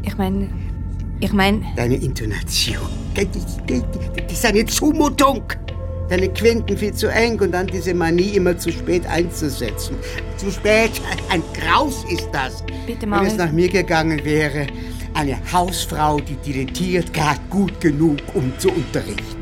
Ich 0.02 0.16
meine... 0.16 0.48
Ich 1.20 1.32
meine... 1.32 1.60
Deine 1.76 1.96
Intonation. 1.96 2.78
Das 3.14 4.32
ist 4.32 4.44
eine 4.46 4.64
Zumutung. 4.66 5.42
Deine 6.08 6.28
Quinten 6.30 6.76
viel 6.76 6.94
zu 6.94 7.08
eng 7.08 7.38
und 7.40 7.52
dann 7.52 7.66
diese 7.66 7.94
Manie, 7.94 8.30
immer 8.36 8.56
zu 8.58 8.72
spät 8.72 9.06
einzusetzen. 9.06 9.96
Zu 10.36 10.50
spät, 10.50 10.90
ein 11.30 11.42
Graus 11.54 12.04
ist 12.10 12.28
das. 12.32 12.64
Bitte, 12.86 13.02
Wenn 13.02 13.10
Marius. 13.10 13.32
es 13.32 13.38
nach 13.38 13.52
mir 13.52 13.68
gegangen 13.68 14.24
wäre, 14.24 14.66
eine 15.14 15.36
Hausfrau, 15.52 16.20
die 16.20 16.36
dilettiert 16.36 17.12
gerade 17.12 17.40
gut 17.48 17.80
genug, 17.80 18.18
um 18.34 18.52
zu 18.58 18.70
unterrichten. 18.70 19.39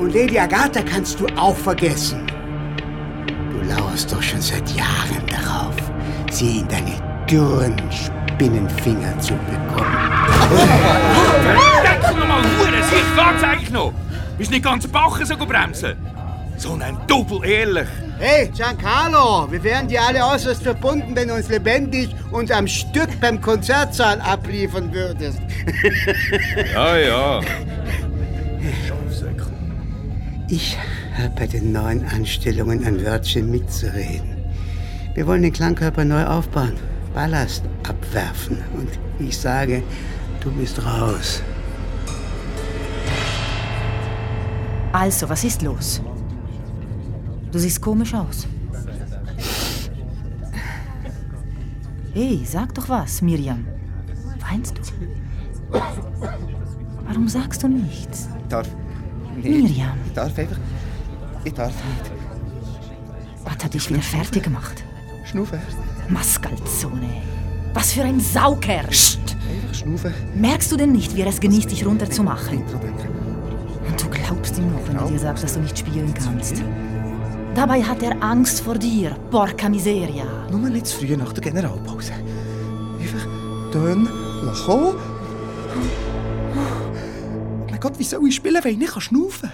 Und 0.00 0.14
Lady 0.14 0.38
Agatha 0.38 0.80
kannst 0.80 1.20
du 1.20 1.26
auch 1.36 1.54
vergessen. 1.54 2.26
Du 3.52 3.60
lauerst 3.68 4.10
doch 4.10 4.22
schon 4.22 4.40
seit 4.40 4.66
Jahren 4.70 5.22
darauf, 5.26 5.74
sie 6.30 6.60
in 6.60 6.68
deine 6.68 6.94
dürren 7.30 7.76
Spinnenfinger 7.92 9.18
zu 9.20 9.34
bekommen. 9.34 9.94
Denk 11.82 12.00
doch 12.00 12.16
noch 12.16 12.26
mal 12.26 12.40
Ruhe, 12.40 12.68
ich 12.80 12.90
geht's 12.90 13.44
eigentlich 13.44 13.70
noch. 13.70 13.92
Bist 14.38 14.50
nicht 14.50 14.64
ganz 14.64 14.88
bachen 14.88 15.26
so 15.26 15.36
bremsen. 15.36 15.94
So 16.56 16.78
ein 16.80 16.96
Doppel 17.06 17.44
ehrlich. 17.44 17.88
Hey, 18.18 18.48
Giancarlo, 18.48 19.50
wir 19.50 19.62
wären 19.62 19.86
dir 19.86 20.00
alle 20.02 20.24
äußerst 20.24 20.62
verbunden, 20.62 21.14
wenn 21.14 21.28
du 21.28 21.34
uns 21.34 21.50
lebendig 21.50 22.14
und 22.30 22.50
am 22.50 22.66
Stück 22.66 23.20
beim 23.20 23.38
Konzertsaal 23.38 24.18
abliefern 24.22 24.90
würdest. 24.92 25.40
Ja, 26.74 26.96
ja. 26.96 27.40
Ich 30.52 30.76
habe 31.16 31.30
bei 31.36 31.46
den 31.46 31.70
neuen 31.70 32.04
Anstellungen 32.06 32.84
ein 32.84 33.04
Wörtchen 33.04 33.52
mitzureden. 33.52 34.36
Wir 35.14 35.24
wollen 35.28 35.42
den 35.42 35.52
Klangkörper 35.52 36.04
neu 36.04 36.26
aufbauen, 36.26 36.72
Ballast 37.14 37.62
abwerfen. 37.88 38.58
Und 38.76 38.88
ich 39.24 39.38
sage, 39.38 39.80
du 40.40 40.50
bist 40.50 40.84
raus. 40.84 41.40
Also, 44.92 45.28
was 45.28 45.44
ist 45.44 45.62
los? 45.62 46.02
Du 47.52 47.58
siehst 47.60 47.80
komisch 47.80 48.12
aus. 48.12 48.48
Hey, 52.12 52.40
sag 52.44 52.74
doch 52.74 52.88
was, 52.88 53.22
Miriam. 53.22 53.64
Weinst 54.50 54.78
du? 54.78 54.82
Warum 57.06 57.28
sagst 57.28 57.62
du 57.62 57.68
nichts? 57.68 58.28
Ich 58.48 58.89
darf. 59.42 59.52
Miriam. 59.52 59.98
Ich 60.06 60.12
darf 60.12 60.38
einfach. 60.38 60.56
Ich 61.44 61.54
darf 61.54 61.72
nicht. 61.72 62.10
Was 63.44 63.64
hat 63.64 63.74
dich 63.74 63.88
wieder 63.88 64.02
fertig 64.02 64.42
gemacht? 64.42 64.84
Schnaufen. 65.24 65.58
Maskalzone. 66.08 67.22
Was 67.74 67.92
für 67.92 68.02
ein 68.02 68.20
Saukerl. 68.20 68.86
Einfach 68.86 69.74
schnaufen. 69.74 70.12
Merkst 70.34 70.70
du 70.72 70.76
denn 70.76 70.92
nicht, 70.92 71.14
wie 71.16 71.22
er 71.22 71.28
es 71.28 71.40
genießt, 71.40 71.70
dich 71.70 71.86
runterzumachen? 71.86 72.62
Und 73.88 74.02
du 74.02 74.08
glaubst 74.08 74.58
ihm 74.58 74.72
noch, 74.72 74.86
wenn 74.86 74.96
er 74.96 75.06
dir 75.06 75.18
sagt, 75.18 75.42
dass 75.42 75.54
du 75.54 75.60
nicht 75.60 75.78
spielen 75.78 76.12
kannst. 76.14 76.62
Dabei 77.54 77.82
hat 77.82 78.02
er 78.02 78.22
Angst 78.22 78.60
vor 78.60 78.76
dir, 78.76 79.16
porca 79.30 79.68
miseria. 79.68 80.24
Nur 80.50 80.70
nicht 80.70 80.86
zu 80.86 80.98
früh 80.98 81.16
nach 81.16 81.32
der 81.32 81.42
Generalpause. 81.42 82.12
Einfach 83.00 83.26
Töne 83.72 84.08
lassen. 84.42 84.96
Gott, 87.80 87.98
wie 87.98 88.04
soll 88.04 88.28
ich 88.28 88.34
spielen, 88.34 88.62
wenn 88.62 88.72
ich 88.72 88.78
nicht 88.78 89.00
schnaufen 89.00 89.50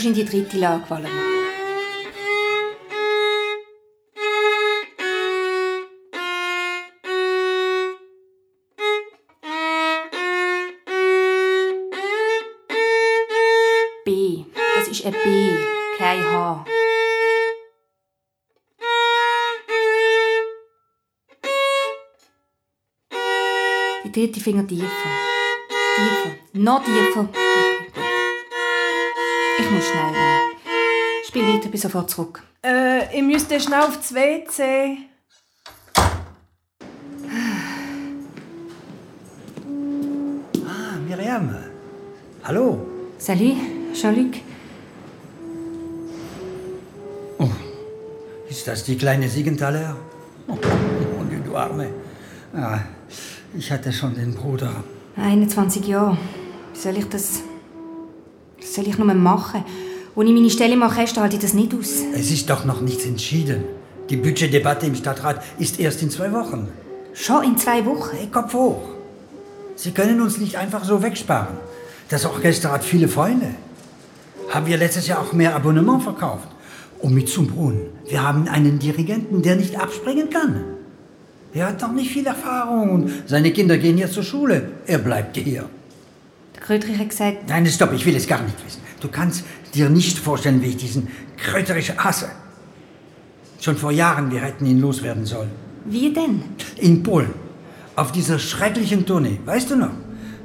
musst 0.00 0.06
in 0.06 0.14
die 0.14 0.24
dritte 0.24 0.58
Lage 0.58 0.86
fallen. 0.86 1.06
B. 14.04 14.44
Das 14.76 14.88
ist 14.88 15.04
ein 15.04 15.12
B, 15.12 15.54
kein 15.98 16.24
H. 16.24 16.64
Die 24.04 24.12
dritte 24.12 24.40
Finger 24.40 24.66
tiefer. 24.66 24.86
Tiefer. 25.96 26.36
Noch 26.54 26.82
tiefer. 26.84 27.39
Ich 29.60 29.70
muss 29.70 29.84
schnell. 29.84 30.14
ähm, 30.14 31.24
Spiel 31.26 31.42
weiter, 31.42 31.68
bin 31.68 31.80
sofort 31.80 32.10
zurück. 32.10 32.42
Äh, 32.64 33.14
ich 33.16 33.22
müsste 33.22 33.60
schnell 33.60 33.80
aufs 33.80 34.14
WC. 34.14 34.96
Ah, 40.66 40.96
Miriam. 41.06 41.54
Hallo. 42.44 42.86
Salut, 43.18 43.56
Jean-Luc. 43.92 44.36
Ist 48.48 48.66
das 48.66 48.82
die 48.84 48.96
kleine 48.96 49.28
Siegenthaler? 49.28 49.96
Oh, 50.48 50.54
oh, 50.54 51.24
du 51.44 51.56
Arme. 51.56 51.88
Ah, 52.52 52.80
ich 53.56 53.70
hatte 53.70 53.92
schon 53.92 54.14
den 54.14 54.34
Bruder. 54.34 54.82
21 55.16 55.86
Jahre. 55.86 56.18
Wie 56.72 56.78
soll 56.78 56.96
ich 56.96 57.08
das... 57.08 57.42
Soll 58.80 58.88
ich 58.88 58.96
nur 58.96 59.12
machen? 59.12 59.62
Ohne 60.16 60.30
meine 60.30 60.48
Stelle 60.48 60.80
Orchester 60.80 61.20
halte 61.20 61.36
ich 61.36 61.42
das 61.42 61.52
nicht 61.52 61.74
aus. 61.74 61.96
Es 62.14 62.30
ist 62.30 62.48
doch 62.48 62.64
noch 62.64 62.80
nichts 62.80 63.04
entschieden. 63.04 63.64
Die 64.08 64.16
Budgetdebatte 64.16 64.86
im 64.86 64.94
Stadtrat 64.94 65.42
ist 65.58 65.78
erst 65.78 66.00
in 66.00 66.08
zwei 66.08 66.32
Wochen. 66.32 66.66
Schon 67.12 67.44
in 67.44 67.58
zwei 67.58 67.84
Wochen? 67.84 68.16
Hey, 68.16 68.28
Kopf 68.28 68.54
hoch. 68.54 68.80
Sie 69.76 69.90
können 69.90 70.22
uns 70.22 70.38
nicht 70.38 70.56
einfach 70.56 70.82
so 70.82 71.02
wegsparen. 71.02 71.58
Das 72.08 72.24
Orchester 72.24 72.72
hat 72.72 72.82
viele 72.82 73.08
Freunde. 73.08 73.48
Haben 74.48 74.64
wir 74.64 74.78
letztes 74.78 75.06
Jahr 75.08 75.20
auch 75.20 75.34
mehr 75.34 75.54
Abonnement 75.54 76.02
verkauft. 76.02 76.48
Und 77.00 77.12
mit 77.12 77.28
zum 77.28 77.48
Brunnen. 77.48 77.82
Wir 78.08 78.22
haben 78.22 78.48
einen 78.48 78.78
Dirigenten, 78.78 79.42
der 79.42 79.56
nicht 79.56 79.78
abspringen 79.78 80.30
kann. 80.30 80.64
Er 81.52 81.66
hat 81.66 81.82
noch 81.82 81.92
nicht 81.92 82.10
viel 82.10 82.26
Erfahrung 82.26 82.88
und 82.92 83.12
seine 83.26 83.52
Kinder 83.52 83.76
gehen 83.76 83.98
jetzt 83.98 84.14
zur 84.14 84.22
Schule. 84.22 84.70
Er 84.86 84.98
bleibt 84.98 85.36
hier. 85.36 85.68
Der 86.70 86.78
Kröterich 86.78 87.00
hat 87.00 87.08
gesagt, 87.08 87.36
Nein, 87.48 87.66
stopp, 87.66 87.92
ich 87.92 88.06
will 88.06 88.14
es 88.14 88.28
gar 88.28 88.40
nicht 88.42 88.64
wissen. 88.64 88.80
Du 89.00 89.08
kannst 89.08 89.44
dir 89.74 89.90
nicht 89.90 90.16
vorstellen, 90.16 90.62
wie 90.62 90.68
ich 90.68 90.76
diesen 90.76 91.08
Kröterich 91.36 91.98
hasse. 91.98 92.28
Schon 93.60 93.76
vor 93.76 93.90
Jahren, 93.90 94.30
wir 94.30 94.40
hätten 94.40 94.64
ihn 94.66 94.80
loswerden 94.80 95.26
sollen. 95.26 95.50
wie 95.86 96.12
denn? 96.12 96.44
In 96.76 97.02
Polen. 97.02 97.34
Auf 97.96 98.12
dieser 98.12 98.38
schrecklichen 98.38 99.04
Tournee. 99.04 99.40
Weißt 99.44 99.72
du 99.72 99.76
noch? 99.76 99.90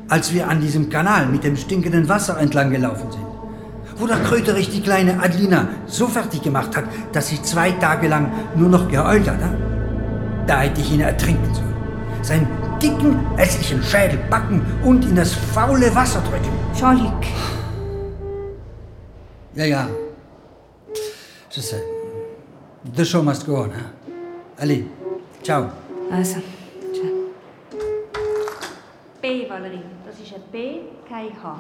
Als 0.10 0.34
wir 0.34 0.50
an 0.50 0.62
diesem 0.62 0.89
Kanal 0.89 1.27
mit 1.27 1.44
dem 1.44 1.55
stinkenden 1.55 2.10
Wasser 2.10 2.39
entlang 2.39 2.72
gelaufen 2.72 3.12
sind. 3.12 3.25
Wo 3.98 4.08
der 4.08 4.17
Kröterich 4.24 4.72
die 4.72 4.82
kleine 4.82 5.22
Adlina 5.22 5.67
so 5.86 6.08
fertig 6.08 6.41
gemacht 6.41 6.75
hat, 6.75 6.86
dass 7.12 7.27
sie 7.27 7.39
zwei 7.44 7.70
Tage 7.74 8.08
lang 8.08 8.32
nur 8.55 8.70
noch 8.70 8.88
geheult 8.88 9.29
hat. 9.29 9.39
Da 10.48 10.62
hätte 10.62 10.82
ich 10.82 10.91
ihn 10.91 11.01
ertrinken 11.01 11.53
sollen. 11.53 11.75
Dicken, 12.82 13.36
hässlichen 13.38 13.82
Schädel 13.84 14.20
backen 14.29 14.65
und 14.84 15.03
in 15.05 15.15
das 15.15 15.34
faule 15.34 15.94
Wasser 15.96 16.22
drücken. 16.22 16.51
Jean-Luc. 16.74 17.24
Ja, 19.55 19.66
ja. 19.66 19.88
Sais. 21.50 21.75
The 22.94 23.05
show 23.05 23.24
must 23.24 23.46
go 23.46 23.61
on. 23.64 23.72
Hein? 23.72 23.85
Allez, 24.57 24.83
ciao. 25.42 25.70
Also, 26.11 26.42
ciao. 26.94 27.31
B, 29.22 29.50
Valerie. 29.50 29.81
Das 30.05 30.20
ist 30.20 30.33
ein 30.35 30.42
B, 30.51 30.81
kein 31.07 31.31
H. 31.42 31.59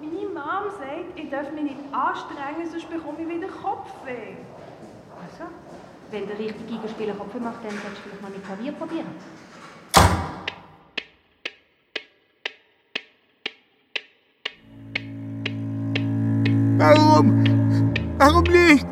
Meine 0.00 0.28
Mom 0.28 0.70
sagt, 0.78 1.16
ich 1.16 1.30
darf 1.30 1.50
mich 1.52 1.62
nicht 1.62 1.76
anstrengen, 1.92 2.68
sonst 2.70 2.90
bekomme 2.90 3.18
ich 3.22 3.28
wieder 3.28 3.48
Kopfweh. 3.48 4.36
Also, 5.22 5.44
wenn 6.10 6.26
der 6.26 6.38
richtige 6.38 6.64
Gegenspieler 6.64 7.14
Kopf 7.14 7.34
macht, 7.34 7.64
dann 7.64 7.70
solltest 7.70 7.98
du 7.98 8.08
vielleicht 8.08 8.22
mal 8.22 8.30
mit 8.30 8.44
Klavier 8.44 8.72
probieren. 8.72 9.14
Warum? 16.80 17.44
Warum 18.16 18.42
nicht? 18.44 18.86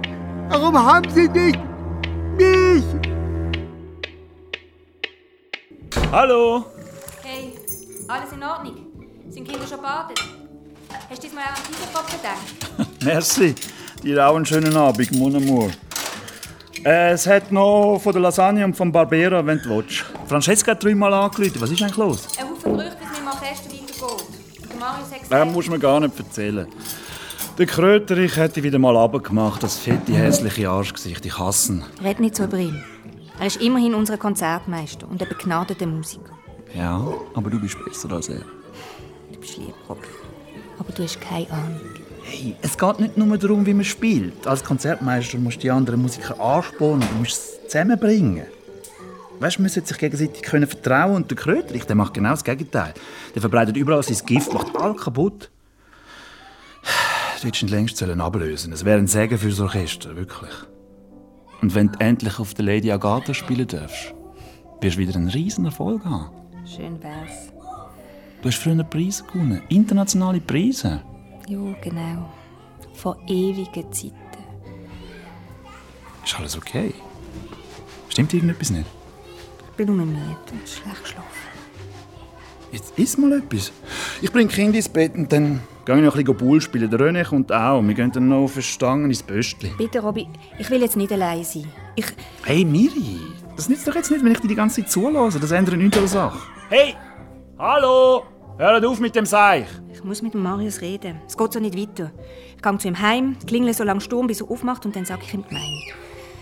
Warum 0.51 0.77
haben 0.79 1.09
Sie 1.11 1.27
nicht 1.27 1.59
mich? 2.37 2.85
Hallo? 6.13 6.67
Hey, 7.23 7.55
alles 8.07 8.33
in 8.33 8.43
Ordnung? 8.43 8.75
Sind 9.31 9.49
Kinder 9.49 9.67
schon 9.67 9.81
badet? 9.81 10.21
Hast 11.09 11.23
du 11.23 11.27
diesmal 11.27 11.45
auch 11.45 11.49
an 11.49 11.63
diesen 11.67 11.95
Kopf 11.95 12.15
gedacht? 12.15 13.03
Merci. 13.05 13.55
Dir 14.03 14.29
auch 14.29 14.37
einen 14.37 14.45
schönen 14.45 14.77
Abend, 14.77 15.11
mon 15.13 15.37
amour. 15.37 15.71
Äh, 16.85 17.13
es 17.13 17.27
hat 17.27 17.51
noch 17.51 18.01
von 18.03 18.13
der 18.13 18.21
Lasagne 18.21 18.67
und 18.67 18.77
vom 18.77 18.93
Barbera, 18.93 19.45
wenn 19.47 19.63
du 19.63 19.71
willst. 19.71 20.05
Francesca 20.27 20.73
hat 20.73 20.85
dreimal 20.85 21.15
angerufen. 21.15 21.59
Was 21.59 21.71
ist 21.71 21.81
eigentlich 21.81 21.97
los? 21.97 22.29
Ein 22.39 22.51
Haufen 22.51 22.77
Gerüchte, 22.77 22.97
dass 23.01 23.09
mit 23.09 23.19
dem 23.19 23.29
Orchester 23.29 23.71
weitergeht. 23.73 24.27
Der 24.69 24.77
Marius 24.79 25.07
hat 25.07 25.13
Das 25.13 25.23
gesagt... 25.23 25.53
musst 25.53 25.69
du 25.69 25.73
mir 25.73 25.79
gar 25.79 26.01
nicht 26.01 26.19
erzählen. 26.19 26.67
Der 27.59 27.67
Kröterich 27.67 28.37
dich 28.37 28.63
wieder 28.63 28.79
mal 28.79 28.97
runtergemacht, 28.97 29.65
das 29.65 29.79
fette, 29.79 30.13
hässliche 30.13 30.71
Arschgesicht. 30.71 31.27
Ich 31.27 31.41
hasse 31.41 31.73
ihn. 31.73 31.85
Red 32.05 32.21
nicht 32.21 32.37
so 32.37 32.45
über 32.45 32.57
ihn. 32.57 32.81
Er 33.41 33.49
ist 33.49 33.61
immerhin 33.61 33.97
unser 33.97 34.17
Konzertmeister 34.17 35.09
und 35.11 35.21
ein 35.21 35.29
begnadeter 35.29 35.87
Musiker. 35.87 36.39
Ja, 36.73 37.05
aber 37.35 37.51
du 37.51 37.61
bist 37.61 37.77
besser 37.85 38.13
als 38.13 38.29
er. 38.29 38.43
Du 39.33 39.41
bist 39.41 39.57
lieb, 39.57 39.75
Robby. 39.89 40.07
Aber 40.79 40.93
du 40.93 41.03
hast 41.03 41.21
keine 41.21 41.51
Ahnung. 41.51 41.81
Hey, 42.23 42.55
es 42.63 42.79
geht 42.79 43.01
nicht 43.01 43.17
nur 43.17 43.37
darum, 43.37 43.67
wie 43.67 43.75
man 43.75 43.85
spielt. 43.85 44.47
Als 44.47 44.63
Konzertmeister 44.63 45.39
musst 45.39 45.57
du 45.57 45.63
die 45.63 45.71
anderen 45.73 46.01
Musiker 46.01 46.39
anspornen, 46.39 47.09
du 47.09 47.19
musst 47.19 47.33
es 47.33 47.65
zusammenbringen. 47.65 48.47
Weißt 49.41 49.59
du, 49.59 49.63
man 49.63 49.69
sollte 49.69 49.89
sich 49.89 49.99
gegenseitig 49.99 50.43
können 50.43 50.69
vertrauen 50.69 51.17
und 51.17 51.29
der 51.29 51.37
Kröterich, 51.37 51.85
der 51.87 51.97
macht 51.97 52.15
genau 52.15 52.31
das 52.31 52.45
Gegenteil. 52.45 52.95
Der 53.35 53.41
verbreitet 53.41 53.77
überall 53.77 54.05
sein 54.05 54.25
Gift, 54.27 54.55
macht 54.55 54.77
alles 54.77 55.03
kaputt. 55.03 55.51
Ihn 57.45 57.69
längst 57.69 58.03
ablösen 58.03 58.73
Es 58.73 58.85
wäre 58.85 58.99
ein 58.99 59.07
Segen 59.07 59.39
für 59.39 59.49
das 59.49 59.61
Orchester, 59.61 60.17
wirklich. 60.17 60.53
Und 61.63 61.75
wenn 61.75 61.93
du 61.93 62.01
endlich 62.01 62.39
auf 62.41 62.55
der 62.55 62.65
Lady 62.65 62.91
Agatha 62.91 63.33
spielen 63.33 63.67
darfst, 63.67 64.13
wirst 64.81 64.97
du 64.97 65.01
wieder 65.01 65.15
einen 65.15 65.29
riesen 65.29 65.65
Erfolg 65.65 66.05
haben. 66.05 66.31
Schön 66.67 67.01
wär's. 67.03 67.53
Du 68.43 68.49
hast 68.49 68.59
früher 68.59 68.83
Preise 68.83 69.25
gewonnen, 69.25 69.63
internationale 69.69 70.41
Preise. 70.41 71.01
Ja, 71.49 71.59
genau. 71.81 72.33
Vor 72.95 73.17
ewigen 73.29 73.93
Zeiten. 73.93 74.15
Ist 76.25 76.39
alles 76.39 76.57
okay? 76.57 76.93
Stimmt 78.09 78.35
irgendetwas 78.35 78.71
nicht? 78.71 78.87
Ich 79.71 79.77
bin 79.77 79.97
nur 79.97 80.05
müde 80.05 80.37
und 80.51 80.69
schlecht 80.69 81.03
geschlafen. 81.03 81.29
Jetzt 82.73 82.99
isst 82.99 83.19
mal 83.19 83.33
etwas. 83.33 83.73
Ich 84.21 84.33
bringe 84.33 84.49
Kinder 84.49 84.77
ins 84.77 84.89
Bett 84.89 85.15
und 85.15 85.33
dann 85.33 85.61
gehe 85.89 85.97
ich 85.97 86.05
noch 86.05 86.17
ein 86.17 86.25
bisschen 86.25 86.37
Bull 86.37 86.61
spielen. 86.61 86.91
Der 86.91 87.01
René 87.01 87.25
kommt 87.25 87.51
auch. 87.51 87.83
Wir 87.83 87.95
gehen 87.95 88.13
dann 88.13 88.29
noch 88.29 88.45
auf 88.45 88.53
eine 88.53 88.63
Stange 88.63 89.07
ins 89.07 89.23
Böstli. 89.23 89.73
Bitte, 89.79 90.01
Robby, 90.01 90.29
ich 90.59 90.69
will 90.69 90.83
jetzt 90.83 90.97
nicht 90.99 91.11
allein 91.11 91.43
sein. 91.43 91.65
Ich... 91.97 92.05
Hey, 92.45 92.63
Miri, 92.63 93.21
das 93.57 93.71
nützt 93.71 93.89
doch 93.89 93.95
jetzt 93.95 94.11
nicht, 94.11 94.23
wenn 94.23 94.33
ich 94.33 94.41
dir 94.41 94.49
die 94.49 94.55
ganze 94.55 94.83
Zeit 94.83 94.91
zulasse. 94.91 95.41
Das 95.41 95.51
ändert 95.51 95.79
nichts 95.79 95.97
an 95.97 96.03
der 96.03 96.09
Sache. 96.11 96.39
Hey! 96.69 96.95
Hallo! 97.59 98.25
Hört 98.59 98.85
auf 98.85 99.01
mit 99.01 99.17
dem 99.17 99.25
Seich! 99.25 99.67
Ich 99.91 100.05
muss 100.05 100.21
mit 100.21 100.35
dem 100.35 100.43
Marius 100.43 100.83
reden. 100.83 101.23
Es 101.27 101.39
geht 101.39 101.55
so 101.55 101.59
nicht 101.59 101.75
weiter. 101.75 102.13
Ich 102.55 102.63
gehe 102.63 102.79
zu 102.79 102.89
ihm 102.89 103.01
heim, 103.01 103.37
klingle 103.47 103.73
so 103.73 103.83
lange 103.83 104.03
Sturm, 104.03 104.27
bis 104.27 104.43
er 104.43 104.51
aufmacht 104.51 104.85
und 104.85 104.95
dann 104.95 105.07
sage 105.07 105.23
ich 105.25 105.33
ihm 105.33 105.45
die 105.49 105.55
Meinung. 105.55 105.83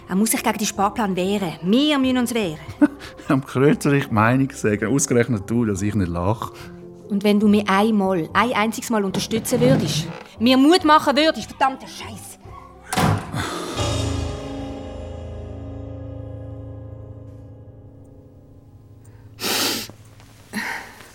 Er 0.08 0.16
muss 0.16 0.32
sich 0.32 0.42
gegen 0.42 0.58
den 0.58 0.66
Sparplan 0.66 1.14
wehren. 1.14 1.52
Wir 1.62 1.98
müssen 1.98 2.18
uns 2.18 2.34
wehren. 2.34 2.58
Am 3.28 3.44
Kröterich 3.44 4.08
die 4.08 4.14
Meinung 4.14 4.50
sagen, 4.50 4.92
ausgerechnet 4.92 5.48
du, 5.48 5.64
dass 5.64 5.82
ich 5.82 5.94
nicht 5.94 6.08
lache. 6.08 6.52
Und 7.08 7.22
wenn 7.22 7.38
du 7.38 7.48
mich 7.48 7.68
einmal, 7.68 8.28
ein 8.32 8.52
einziges 8.52 8.90
Mal 8.90 9.04
unterstützen 9.04 9.60
würdest, 9.60 10.06
mir 10.40 10.56
Mut 10.56 10.84
machen 10.84 11.16
würdest, 11.16 11.50
verdammter 11.50 11.86
Scheiß. 11.86 12.38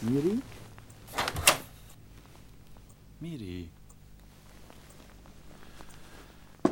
Miri? 0.01 0.41
Miri? 3.19 3.69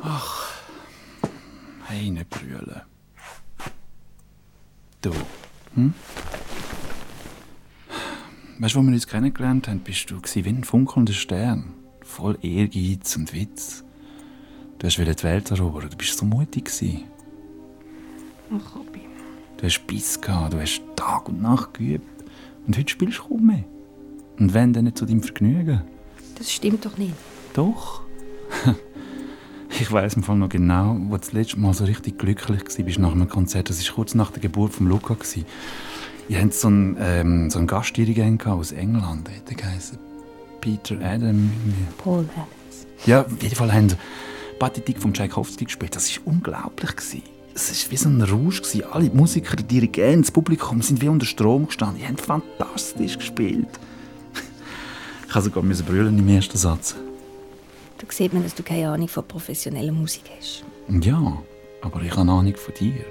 Ach, 0.02 0.52
hey, 1.86 2.10
nicht 2.10 2.28
brüllen. 2.30 2.82
Du, 5.00 5.12
hm? 5.74 5.94
Weißt 8.60 8.74
du, 8.74 8.80
wo 8.80 8.82
wir 8.82 8.92
uns 8.92 9.06
kennengelernt 9.06 9.68
haben, 9.68 9.80
bist 9.80 10.10
du 10.10 10.20
wie 10.20 10.48
ein 10.50 10.64
funkelnder 10.64 11.14
Stern. 11.14 11.72
Voll 12.02 12.36
Ehrgeiz 12.42 13.16
und 13.16 13.32
Witz. 13.32 13.84
Du 14.78 14.86
hast 14.86 14.98
die 14.98 15.06
Welt 15.06 15.50
erobern, 15.50 15.88
du 15.88 15.96
bist 15.96 16.18
so 16.18 16.26
mutig. 16.26 16.66
gewesen. 16.66 17.04
Ach, 18.50 18.76
Robby. 18.76 19.00
Du 19.56 19.64
hast 19.64 19.86
Biss 19.86 20.20
gehabt, 20.20 20.52
du 20.52 20.60
hast 20.60 20.82
Tag 20.94 21.30
und 21.30 21.40
Nacht 21.40 21.72
geübt. 21.72 22.04
Und 22.66 22.76
heute 22.76 22.90
spielst 22.90 23.20
du 23.20 23.28
kaum 23.28 23.46
mehr. 23.46 23.64
Und 24.38 24.52
wenn, 24.52 24.74
dann 24.74 24.84
nicht 24.84 24.98
zu 24.98 25.06
deinem 25.06 25.22
Vergnügen. 25.22 25.80
Das 26.36 26.52
stimmt 26.52 26.84
doch 26.84 26.98
nicht. 26.98 27.14
Doch. 27.54 28.02
Ich 29.78 29.90
weiß 29.90 30.14
im 30.14 30.24
Fall 30.24 30.36
noch 30.36 30.48
genau, 30.48 30.96
wo 30.98 31.12
du 31.12 31.18
das 31.18 31.32
letzte 31.32 31.58
Mal 31.58 31.72
so 31.72 31.84
richtig 31.84 32.18
glücklich 32.18 32.60
warst 32.64 32.98
nach 32.98 33.12
einem 33.12 33.28
Konzert. 33.28 33.70
Das 33.70 33.86
war 33.86 33.94
kurz 33.94 34.14
nach 34.14 34.32
der 34.32 34.42
Geburt 34.42 34.74
von 34.74 34.88
Luca. 34.88 35.14
gewesen. 35.14 35.46
Ihr 36.30 36.40
habt 36.40 36.54
so 36.54 36.68
einen, 36.68 36.96
ähm, 37.00 37.50
so 37.50 37.58
einen 37.58 37.66
Gastdirigent 37.66 38.46
aus 38.46 38.70
England. 38.70 39.28
Der 39.48 39.56
geheißen? 39.56 39.98
Peter 40.60 40.94
Adam. 41.02 41.50
Paul 41.98 42.24
Adams. 42.34 42.86
Ja, 43.04 43.22
auf 43.22 43.42
jeden 43.42 43.56
Fall 43.56 43.72
haben 43.72 43.88
sie 43.88 43.96
Pathetik 44.60 45.00
von 45.00 45.12
Tchaikovsky 45.12 45.64
gespielt. 45.64 45.96
Das 45.96 46.08
war 46.16 46.32
unglaublich. 46.32 46.94
Gewesen. 46.94 47.22
Es 47.52 47.84
war 47.84 47.90
wie 47.90 47.96
so 47.96 48.08
ein 48.08 48.22
Rausch. 48.22 48.62
Gewesen. 48.62 48.84
Alle 48.92 49.10
Musiker, 49.10 49.56
die 49.56 49.64
Dirigenten, 49.64 50.22
das 50.22 50.30
Publikum 50.30 50.82
sind 50.82 51.02
wie 51.02 51.08
unter 51.08 51.26
Strom 51.26 51.66
gestanden. 51.66 51.98
Die 51.98 52.06
haben 52.06 52.16
fantastisch 52.16 53.18
gespielt. 53.18 53.66
Ich 55.28 55.34
musste 55.34 55.50
sogar 55.50 55.86
brüllen 55.86 56.16
im 56.16 56.28
ersten 56.28 56.58
Satz. 56.58 56.94
Da 57.98 58.06
sieht 58.08 58.32
man, 58.32 58.44
dass 58.44 58.54
du 58.54 58.62
keine 58.62 58.88
Ahnung 58.88 59.08
von 59.08 59.26
professioneller 59.26 59.92
Musik 59.92 60.24
hast. 60.38 60.64
Ja, 60.88 61.38
aber 61.82 62.02
ich 62.02 62.16
habe 62.16 62.30
Ahnung 62.30 62.54
von 62.56 62.74
dir. 62.74 63.04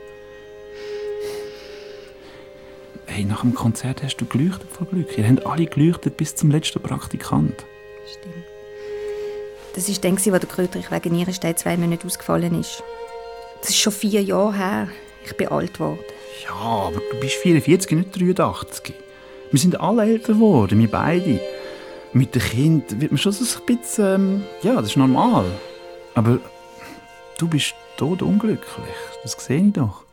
Hey, 3.20 3.26
nach 3.26 3.42
dem 3.42 3.54
Konzert 3.54 4.02
hast 4.02 4.16
du 4.16 4.26
geleuchtet 4.26 4.72
vor 4.72 4.88
Glück. 4.88 5.18
Ihr 5.18 5.28
habt 5.28 5.46
alle 5.46 5.66
geleuchtet 5.66 6.16
bis 6.16 6.38
zum 6.38 6.52
letzten 6.52 6.82
Praktikant. 6.82 7.66
Stimmt. 8.10 8.46
Das 9.76 9.90
war 9.90 9.96
dann, 10.02 10.14
als 10.14 10.24
der 10.24 10.40
Kröterich 10.40 10.90
wegen 10.90 11.14
Nierenstein 11.14 11.58
zwei 11.58 11.76
Monate 11.76 12.08
ausgefallen 12.08 12.58
ist. 12.58 12.82
Das 13.60 13.72
ist 13.72 13.80
schon 13.80 13.92
vier 13.92 14.24
Jahre 14.24 14.56
her. 14.56 14.88
Ich 15.26 15.36
bin 15.36 15.50
alt 15.50 15.74
geworden. 15.74 16.00
Ja, 16.46 16.54
aber 16.54 17.02
du 17.12 17.20
bist 17.20 17.36
44, 17.44 17.92
nicht 17.92 18.22
83. 18.22 18.94
Wir 19.52 19.60
sind 19.60 19.82
alle 19.82 20.04
älter 20.04 20.32
geworden, 20.32 20.80
wir 20.80 20.90
beide. 20.90 21.42
Mit 22.14 22.36
dem 22.36 22.42
Kind 22.42 23.02
wird 23.02 23.12
man 23.12 23.18
schon 23.18 23.34
so 23.34 23.44
ein 23.44 23.66
bisschen... 23.66 24.16
Ähm, 24.16 24.44
ja, 24.64 24.76
das 24.76 24.92
ist 24.92 24.96
normal. 24.96 25.44
Aber 26.16 26.40
du 27.38 27.50
bist 27.50 27.74
tot 27.98 28.22
unglücklich. 28.22 28.96
Das 29.24 29.34
sehe 29.34 29.62
ich 29.62 29.74
doch. 29.74 30.06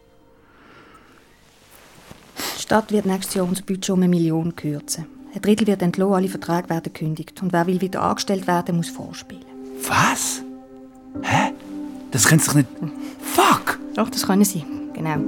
Die 2.67 2.75
Stadt 2.75 2.91
wird 2.91 3.07
nächstes 3.07 3.35
Jahr 3.35 3.47
unser 3.47 3.63
Budget 3.63 3.91
um 3.91 4.01
eine 4.01 4.09
Million 4.09 4.57
kürzen. 4.57 5.07
Ein 5.33 5.41
Drittel 5.41 5.69
wird 5.69 5.83
entlohnt, 5.83 6.17
alle 6.17 6.27
Verträge 6.27 6.69
werden 6.69 6.83
gekündigt. 6.93 7.41
Und 7.41 7.53
wer 7.53 7.65
will 7.69 7.81
wieder 7.81 8.03
angestellt 8.03 8.49
werden, 8.49 8.77
muss 8.77 8.89
vorspielen. 8.89 9.45
Was? 9.87 10.43
Hä? 11.23 11.53
Das 12.11 12.27
können 12.27 12.41
Sie 12.41 12.49
doch 12.49 12.55
nicht... 12.55 12.69
Fuck! 13.23 13.79
Doch, 13.95 14.11
das 14.11 14.27
können 14.27 14.45
sie. 14.45 14.65
Genau. 14.95 15.19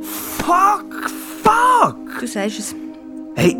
Fuck! 0.00 1.10
Fuck! 1.42 2.20
Du 2.20 2.26
sagst 2.26 2.58
es. 2.58 2.74
Hey, 3.34 3.54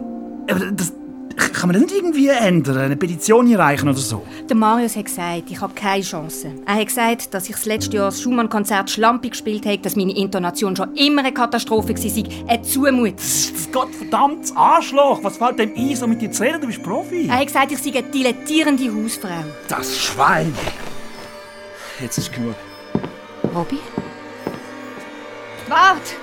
aber 0.50 0.70
das... 0.70 0.90
Kann 1.38 1.68
man 1.68 1.74
das 1.74 1.82
nicht 1.82 1.94
irgendwie 1.94 2.28
ändern? 2.28 2.78
Eine 2.78 2.96
Petition 2.96 3.46
einreichen 3.46 3.88
oder 3.88 3.98
so? 3.98 4.22
Der 4.48 4.56
Marius 4.56 4.96
hat 4.96 5.04
gesagt, 5.04 5.44
ich 5.50 5.60
habe 5.60 5.72
keine 5.72 6.02
Chance. 6.02 6.52
Er 6.66 6.74
hat 6.74 6.86
gesagt, 6.86 7.32
dass 7.32 7.48
ich 7.48 7.54
das 7.54 7.64
letzte 7.64 7.96
Jahr 7.96 8.06
das 8.06 8.20
Schumann-Konzert 8.20 8.90
schlampig 8.90 9.32
gespielt 9.32 9.64
habe, 9.64 9.78
dass 9.78 9.96
meine 9.96 10.16
Intonation 10.16 10.74
schon 10.76 10.94
immer 10.96 11.20
eine 11.20 11.32
Katastrophe 11.32 11.90
war. 11.90 12.48
Eine 12.48 12.62
Zumutung. 12.62 13.14
Gottverdammtes 13.72 14.56
Arschloch! 14.56 15.20
Was 15.22 15.36
fällt 15.36 15.58
dem 15.58 15.72
ein, 15.76 15.94
so 15.94 16.06
mit 16.06 16.22
dir 16.22 16.30
zu 16.30 16.42
reden? 16.42 16.60
Du 16.60 16.66
bist 16.66 16.82
Profi. 16.82 17.28
Er 17.28 17.38
hat 17.38 17.46
gesagt, 17.46 17.70
ich 17.72 17.78
sei 17.78 17.90
eine 17.90 18.02
dilettierende 18.02 18.90
Hausfrau. 18.94 19.44
Das 19.68 19.96
Schwein! 19.96 20.54
Jetzt 22.00 22.18
ist 22.18 22.32
genug. 22.32 22.54
Robby? 23.54 23.78
Wart! 25.68 26.16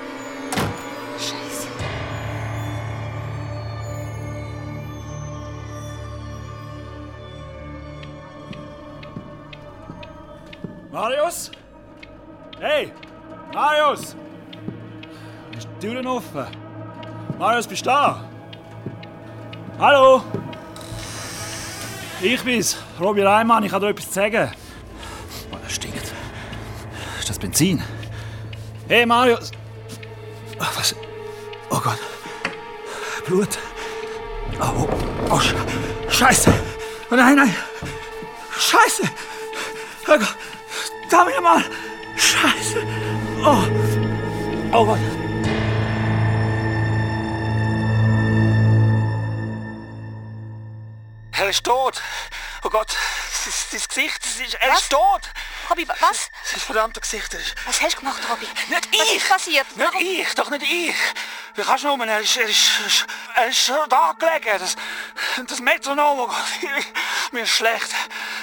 Marius? 10.96 11.52
Hey! 12.58 12.94
Marius! 13.54 14.16
Ist 15.58 15.68
die 15.82 15.88
Türen 15.88 16.08
offen? 16.08 16.48
Marius, 17.38 17.68
bist 17.68 17.86
du 17.86 17.90
da? 17.90 18.24
Hallo? 19.78 20.24
Ich 22.22 22.42
bin's, 22.44 22.78
Robby 22.98 23.24
Reimann, 23.24 23.66
ich 23.66 23.72
kann 23.72 23.82
dir 23.82 23.90
etwas 23.90 24.08
zu 24.08 24.14
sagen. 24.14 24.50
Oh, 25.52 25.58
das 25.62 25.74
stinkt. 25.74 26.14
Ist 27.20 27.30
das 27.30 27.40
Benzin? 27.40 27.84
Hey, 28.88 29.06
Marius! 29.06 29.52
Ach, 30.60 30.78
was? 30.78 30.96
Oh 31.72 31.82
Gott. 31.84 32.00
Blut. 33.28 33.58
Oh, 34.62 34.64
oh, 34.64 34.90
oh 35.30 35.40
Sch 35.42 35.54
Scheiße. 36.08 36.54
Oh, 37.12 37.16
nein, 37.16 37.36
nein. 37.36 37.54
Scheiße. 38.58 39.04
Oh 40.08 40.18
Gott. 40.18 40.35
Da 41.16 41.24
mir 41.24 41.40
mal. 41.40 41.64
Scheiße. 42.18 42.86
Oh. 43.42 43.64
Oh 44.74 44.86
Gott. 44.86 45.00
Er 51.32 51.50
ist 51.50 51.64
tot. 51.64 52.02
Oh 52.64 52.70
Gott, 52.70 52.92
sein, 52.92 53.82
Gesicht, 53.88 54.24
das 54.24 54.36
ist, 54.40 54.54
er 54.56 54.74
ist 54.74 54.90
tot. 54.90 55.22
Robby, 55.70 55.88
wa- 55.88 55.96
was? 56.00 56.30
Sein 56.44 56.60
verdammtes 56.60 57.02
Gesicht. 57.02 57.34
Er 57.34 57.40
ist, 57.40 57.56
Was 57.68 57.82
hast 57.82 57.96
du 57.96 58.00
gemacht, 58.00 58.22
Robby? 58.30 58.48
nicht 58.70 58.90
Was 59.00 59.08
ich. 59.08 59.16
ist 59.18 59.30
passiert? 59.30 59.78
Nicht 59.78 59.94
ich, 60.02 60.34
doch 60.36 60.50
nicht 60.50 60.64
ich. 60.64 60.96
Wie 61.56 61.62
kannst 61.62 61.84
du 61.84 61.96
nur? 61.96 62.08
Er 62.08 62.20
ist, 62.20 62.36
er 62.38 62.48
ist, 62.48 63.06
er 63.36 63.48
ist 63.48 63.72
da 63.90 64.14
gelegen. 64.18 64.60
Das, 64.60 64.76
das 65.48 65.60
Metronom, 65.60 66.20
oh 66.22 66.28
Gott, 66.28 66.36
mir 67.32 67.44
ist 67.44 67.52
schlecht. 67.52 67.94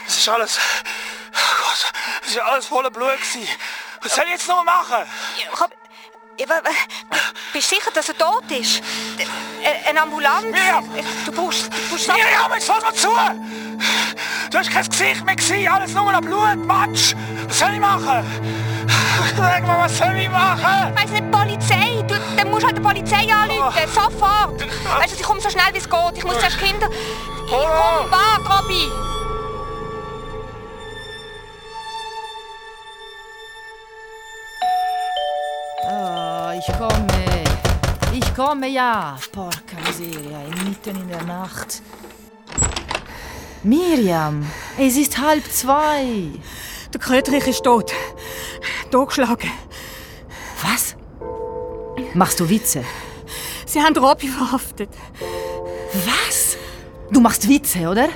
Das 0.06 0.16
ist 0.16 0.28
alles, 0.28 0.58
Das 2.34 2.40
ist 2.42 2.48
alles 2.50 2.66
voller 2.66 2.90
Blut 2.90 3.10
gewesen. 3.16 3.46
Was 4.02 4.14
soll 4.14 4.24
ich 4.24 4.30
jetzt 4.30 4.48
noch 4.48 4.64
machen? 4.64 5.06
Wa- 6.48 6.60
bist 7.52 7.70
du 7.70 7.74
sicher, 7.76 7.90
dass 7.92 8.08
er 8.08 8.16
tot 8.16 8.50
ist? 8.50 8.78
Äh, 9.62 9.88
Eine 9.90 10.00
Ambulanz? 10.00 10.46
Du 11.26 11.32
brauchst, 11.32 11.66
du 11.66 11.70
brauchst 11.90 12.08
Miriam, 12.08 12.50
jetzt 12.54 12.68
lass 12.68 12.82
mal 12.82 12.94
zu! 12.94 13.10
Du 14.50 14.58
hast 14.58 14.70
kein 14.72 14.88
Gesicht 14.88 15.24
mehr 15.26 15.36
gesehen, 15.36 15.70
alles 15.70 15.92
nur 15.92 16.10
noch 16.10 16.22
Blut, 16.22 16.56
Matsch! 16.64 17.14
Was 17.48 17.58
soll 17.58 17.74
ich 17.74 17.80
machen? 17.80 18.24
Sag 19.36 19.66
mal, 19.66 19.84
was 19.84 19.98
soll 19.98 20.16
ich 20.16 20.30
machen? 20.30 20.96
Weiss 20.96 21.10
nicht, 21.10 21.30
Polizei! 21.30 22.02
Du, 22.08 22.14
dann 22.36 22.50
musst 22.50 22.62
du 22.62 22.66
halt 22.68 22.78
die 22.78 22.82
Polizei 22.82 23.30
anrufen, 23.32 23.88
sofort! 23.92 24.60
Weißt 25.00 25.12
du, 25.12 25.16
ich 25.16 25.22
komme 25.22 25.40
so 25.42 25.50
schnell 25.50 25.72
wie 25.74 25.78
es 25.78 25.88
geht. 25.88 26.16
Ich 26.16 26.24
muss 26.24 26.38
zuerst 26.38 26.58
Kinder... 26.58 26.88
Ich 26.90 27.50
komm, 27.50 28.10
warte, 28.10 28.48
Robby! 28.48 28.90
Ich 36.68 36.79
komme. 36.79 37.44
Ich 38.12 38.35
komme 38.35 38.68
ja. 38.68 39.16
Porca 39.33 39.77
miseria, 39.87 40.38
mitten 40.64 40.96
in 41.01 41.09
der 41.09 41.22
Nacht. 41.25 41.83
Miriam, 43.64 44.44
es 44.79 44.96
ist 44.96 45.18
halb 45.18 45.44
zwei. 45.51 46.29
Der 46.92 47.01
Kröterich 47.01 47.46
ist 47.46 47.62
tot. 47.64 47.92
Totgeschlagen. 48.90 49.51
Was? 50.62 50.94
Machst 52.14 52.38
du 52.40 52.48
Witze? 52.48 52.85
Sie 53.66 53.81
haben 53.81 53.96
Robby 53.96 54.29
verhaftet. 54.29 54.90
Was? 55.92 56.57
Du 57.11 57.20
machst 57.20 57.48
Witze, 57.48 57.88
oder? 57.88 58.09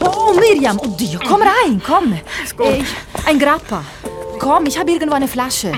Oh, 0.00 0.32
Miriam, 0.34 0.78
oh 0.82 0.86
Dio, 0.88 1.18
komm 1.26 1.42
rein, 1.42 1.80
komm. 1.84 2.12
Äh, 2.12 2.80
Ich, 2.80 3.26
ein 3.26 3.38
Grappa. 3.38 3.84
Komm, 4.38 4.66
ich 4.66 4.78
habe 4.78 4.90
irgendwo 4.90 5.14
eine 5.16 5.28
Flasche. 5.28 5.72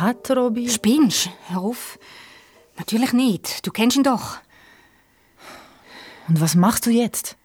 Hat 0.00 0.30
Robby... 0.30 0.68
Spinnst? 0.70 1.28
Hör 1.48 1.60
auf. 1.60 1.98
Natürlich 2.78 3.12
nicht. 3.12 3.66
Du 3.66 3.70
kennst 3.70 3.98
ihn 3.98 4.02
doch. 4.02 4.38
Und 6.26 6.40
was 6.40 6.54
machst 6.54 6.86
du 6.86 6.90
jetzt? 6.90 7.36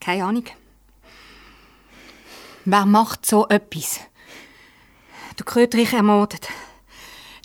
Keine 0.00 0.24
Ahnung. 0.24 0.44
Wer 2.64 2.86
macht 2.86 3.26
so 3.26 3.48
etwas? 3.48 3.98
Der 5.36 5.44
Kröterich 5.44 5.92
ermordet. 5.92 6.48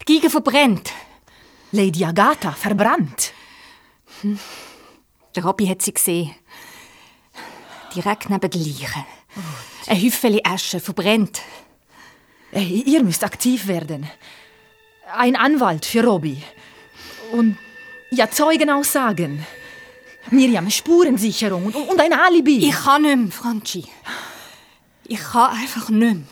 Die 0.02 0.06
Giga 0.06 0.30
verbrennt. 0.30 0.92
Lady 1.72 2.06
Agatha 2.06 2.52
verbrannt. 2.52 3.34
Der 5.36 5.44
Robby 5.44 5.66
hat 5.66 5.82
sie 5.82 5.94
gesehen. 5.94 6.36
Direkt 7.96 8.30
neben 8.30 8.52
der 8.52 8.62
Leiche. 8.62 9.06
Ein 9.88 10.02
Häufchen 10.04 10.46
Asche 10.46 10.80
verbrennt. 10.80 11.42
Ihr 12.56 13.04
müsst 13.04 13.24
aktiv 13.24 13.68
werden. 13.68 14.10
Ein 15.14 15.36
Anwalt 15.36 15.86
für 15.86 16.04
Robby. 16.04 16.42
Und 17.32 17.58
ja, 18.12 18.30
Zeugenaussagen. 18.30 19.46
Miriam, 20.32 20.70
Spurensicherung 20.70 21.66
und, 21.66 21.76
und 21.76 22.00
ein 22.00 22.14
Alibi. 22.14 22.70
Ich 22.70 22.76
kann 22.76 23.04
nicht 23.04 23.16
mehr, 23.16 23.32
Franchi. 23.32 23.86
Ich 25.04 25.20
kann 25.20 25.52
einfach 25.52 25.90
nicht 25.90 26.14
mehr. 26.16 26.24